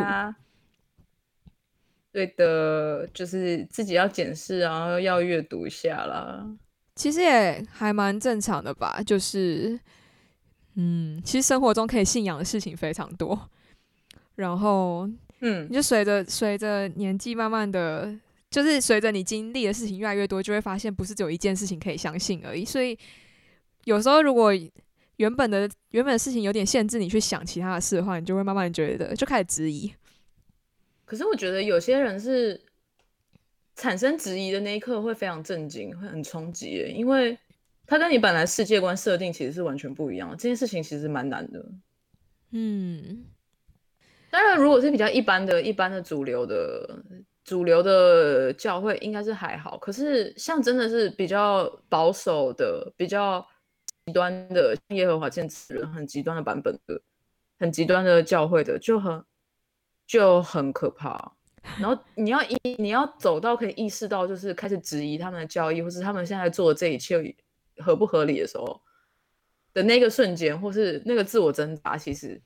[2.12, 6.46] 对的，就是自己要检视，然后要阅读一下啦。
[6.94, 9.80] 其实也还蛮正常的吧，就是
[10.76, 13.48] 嗯，其实生活中可以信仰的事情非常多。
[14.40, 15.08] 然后，
[15.40, 18.12] 嗯，就随着随着年纪慢慢的，
[18.50, 22.64] 就是随着你经历的事情越来越多，就会发现不是只有一件事情可以相信而已。
[22.64, 22.98] 所以，
[23.84, 24.50] 有时候如果
[25.16, 29.92] 原本的原本的事情有点限制你去想其他的事的话，你就会慢慢觉得就开始质疑。
[31.04, 32.58] 可是我觉得有些人是
[33.76, 37.36] 产生质疑的那一刻会非常震惊，会很冲击，因为
[37.86, 40.36] 他跟你本来世界观设定其实是完全不一样的。
[40.36, 41.62] 这件事情其实蛮难的，
[42.52, 43.26] 嗯。
[44.30, 47.02] 当然，如果是比较一般的、一般的主流的
[47.44, 49.76] 主流的教会，应该是还好。
[49.78, 53.44] 可是像真的是比较保守的、比较
[54.06, 57.02] 极端的，像耶和华见证人很极端的版本的、
[57.58, 59.24] 很极端的教会的，就很
[60.06, 61.32] 就很可怕。
[61.78, 67.20] 然后你要一你要走到可以意识到，就是开始质疑他们的教义，或是他们现在做的这一切
[67.78, 68.80] 合不合理的时候
[69.74, 72.40] 的那个瞬间，或是那个自我挣扎，其实。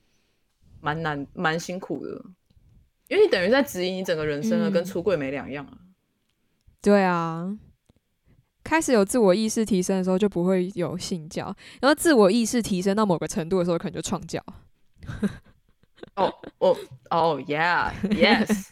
[0.84, 2.10] 蛮难，蛮辛苦的，
[3.08, 5.78] 因为你等于在质疑你整个人生了，跟出柜没两样啊。
[6.82, 7.56] 对啊，
[8.62, 11.46] 开始有自我意识提升的时候就不会有性教，
[11.80, 14.44] 然后自我意识提升到某个程度的时候可能就创教。
[16.16, 16.76] 哦哦
[17.08, 18.68] 哦，Yeah，Yes。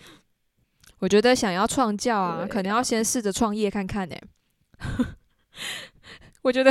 [0.98, 4.14] 我觉得想要创教啊，可能要先试着创业看看呢。
[6.46, 6.70] 我觉得，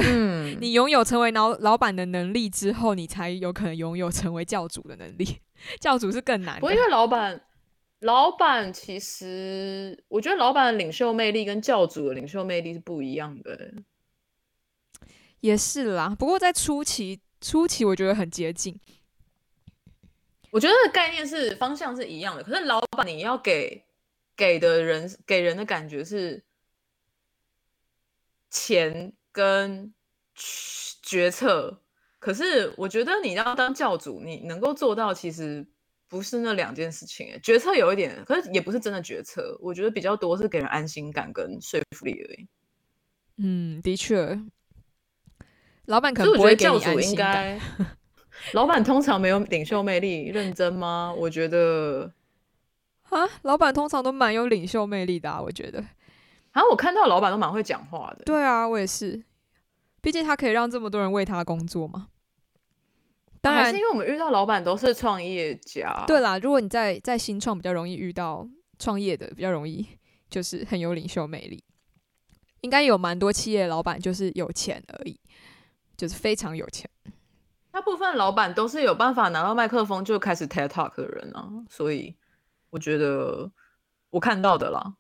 [0.62, 5.42] 你拥有成为老老板的能力之后，你才有可能拥有成为教主的能力。
[5.82, 6.58] 教主是更难。
[6.62, 7.42] 不，因为老板，
[8.00, 13.74] 老板其实，我觉得老板的领袖魅力跟教主的领袖魅力是不一样的。
[15.42, 18.80] 也是啦，不过在初期，初期我觉得很接近。
[20.52, 23.84] 我觉得概念是方向是一样的，可是老板你要给
[24.38, 26.42] 给的人给人的感觉是
[28.50, 29.12] 钱。
[29.36, 29.94] 跟
[31.04, 31.78] 决策，
[32.20, 35.68] 可是我觉得你要当教主，你能够做到，其实
[36.08, 37.38] 不是那两件事情。
[37.44, 39.56] 决策有一点，可是也不是真的决策。
[39.60, 42.48] 我觉得比较多是给人安心感跟说服力而已。
[43.38, 44.40] 嗯，的确，
[45.88, 47.60] 老板可是不会给教主应该。
[48.54, 51.14] 老板通常没有领袖魅力，认真吗？
[51.18, 52.14] 我觉得
[53.10, 55.84] 啊，老板通常都蛮有领袖魅力的啊，我觉得。
[56.56, 58.24] 然后我看到老板都蛮会讲话的。
[58.24, 59.22] 对啊，我也是。
[60.02, 62.08] 毕竟他可以让这么多人为他工作嘛。
[63.42, 66.06] 当然，是因为我们遇到老板都是创业家。
[66.08, 68.48] 对啦，如果你在在新创比较容易遇到
[68.80, 69.86] 创业的，比较容易
[70.30, 71.62] 就是很有领袖魅力。
[72.62, 75.20] 应该有蛮多企业老板就是有钱而已，
[75.98, 76.90] 就是非常有钱。
[77.70, 82.16] 大部分老板都是有办法拿到麦克风就开始 TED Talk 的人啊，所以
[82.70, 83.52] 我觉得
[84.12, 84.94] 我看到的啦。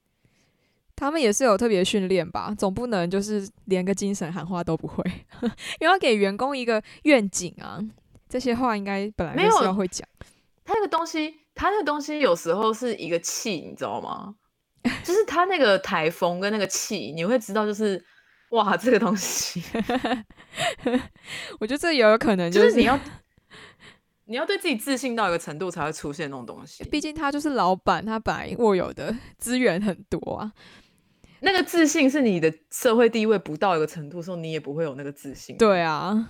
[0.96, 5.04] 他们也是有特别训练吧，总不能就是连个精神喊话都不会，
[5.80, 7.80] 因 为要给员工一个愿景啊。
[8.30, 10.08] 这些话应该本来是有会讲。
[10.64, 14.34] 他那个东西，他那个东西有时候是一个气，你知道吗？
[15.04, 18.04] 就是他那个台风跟那个气，你会知道就是
[18.50, 19.62] 哇，这个东西。
[21.60, 23.00] 我觉得这也有可能， 就是你要
[24.26, 26.84] 你要对自己自信到一个程度才会出现那种东西。
[26.86, 30.52] 毕竟他就是老板，他本来握有的资源很多啊。
[31.42, 35.58] 那个自信是你的社会地位不到一个程度的时候，你也不会有那个自信。
[35.58, 36.30] 对啊，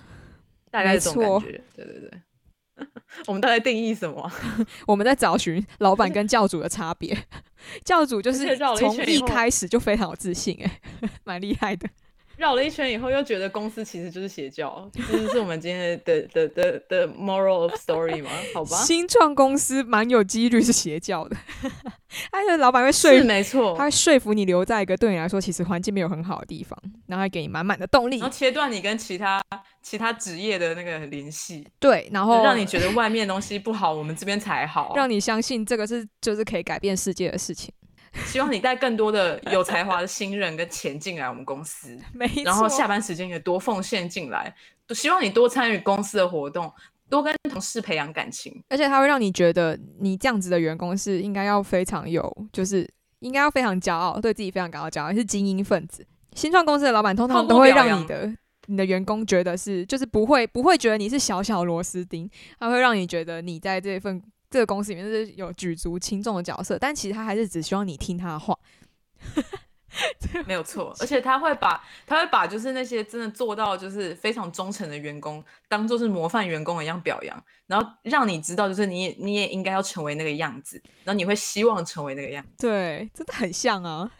[0.70, 1.60] 大概这种感觉。
[1.74, 2.86] 对对对，
[3.26, 4.30] 我们概定义什么？
[4.86, 7.16] 我们在找寻老板跟教主的差别。
[7.84, 10.80] 教主就是从一开始就非常有自信，哎，
[11.24, 11.88] 蛮厉害的。
[12.36, 18.30] 绕了一圈以后，又觉得公司其实就是邪教，这就是我们今天的的的的 moral of story 嘛？
[18.54, 21.36] 好吧，新创公司蛮有几率是邪教的，
[22.30, 26.76] 他的老板会说没错，他会说服你留在一个对你来说其实环境没有很好的地方，
[27.06, 29.40] 然后还给你满满的动力，然后切断你跟其他
[29.82, 37.72] 其他职业的那个联系，对，然后让你觉得外面东西不好，我们这边才好，让你相信这个是就是可以改变世界的事情。
[38.24, 41.98] 希望你带更多的有才华的新人跟钱进来我们公司，
[42.44, 44.54] 然后下班时间也多奉献进来，
[44.94, 46.72] 希望你多参与公司的活动，
[47.10, 48.62] 多跟同事培养感情。
[48.68, 52.88] 而且他会让你觉得，你这样子的员工是应该要非常有，就是
[53.20, 56.06] 应该要非常骄傲，对自己非常感到骄傲，是精英分子。
[56.34, 58.30] 新创公司的老板通常都会让你的
[58.66, 62.28] 你的员工觉得是，就是不会不会觉得你是小小螺丝钉，
[62.58, 64.22] 他会让你觉得你在这份。
[64.56, 68.58] 这个公司里面是有举足轻重的角色，但其实他还是只希望你听他的话，
[70.48, 70.96] 没有错。
[70.98, 82.66] 而且他会把他会把就是那些真的做到就是非常忠诚的员工当做是模范员工一样表扬，然后让你知道就是你你也应该要成为那个样子，然后你会希望成为那个样子。
[82.66, 84.10] 对，真的很像啊。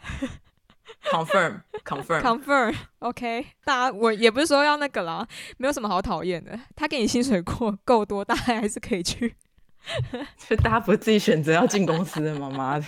[1.11, 2.75] Confirm，confirm，confirm。
[2.99, 5.27] OK，大家我也不是说要那个啦，
[5.57, 6.59] 没有什么好讨厌的。
[6.75, 9.33] 他给你薪水过够多，大概还是可以去。
[10.37, 12.85] 就大家不自己选择要进公司的，妈妈的，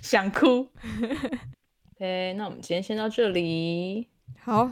[0.00, 0.68] 想哭。
[1.96, 4.08] OK，那我们今天先到这里，
[4.40, 4.70] 好，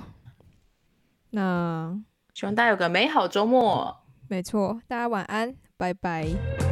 [1.30, 1.98] 那
[2.34, 3.96] 希望大家有个美好周末，
[4.28, 6.69] 没错，大家晚安，拜拜。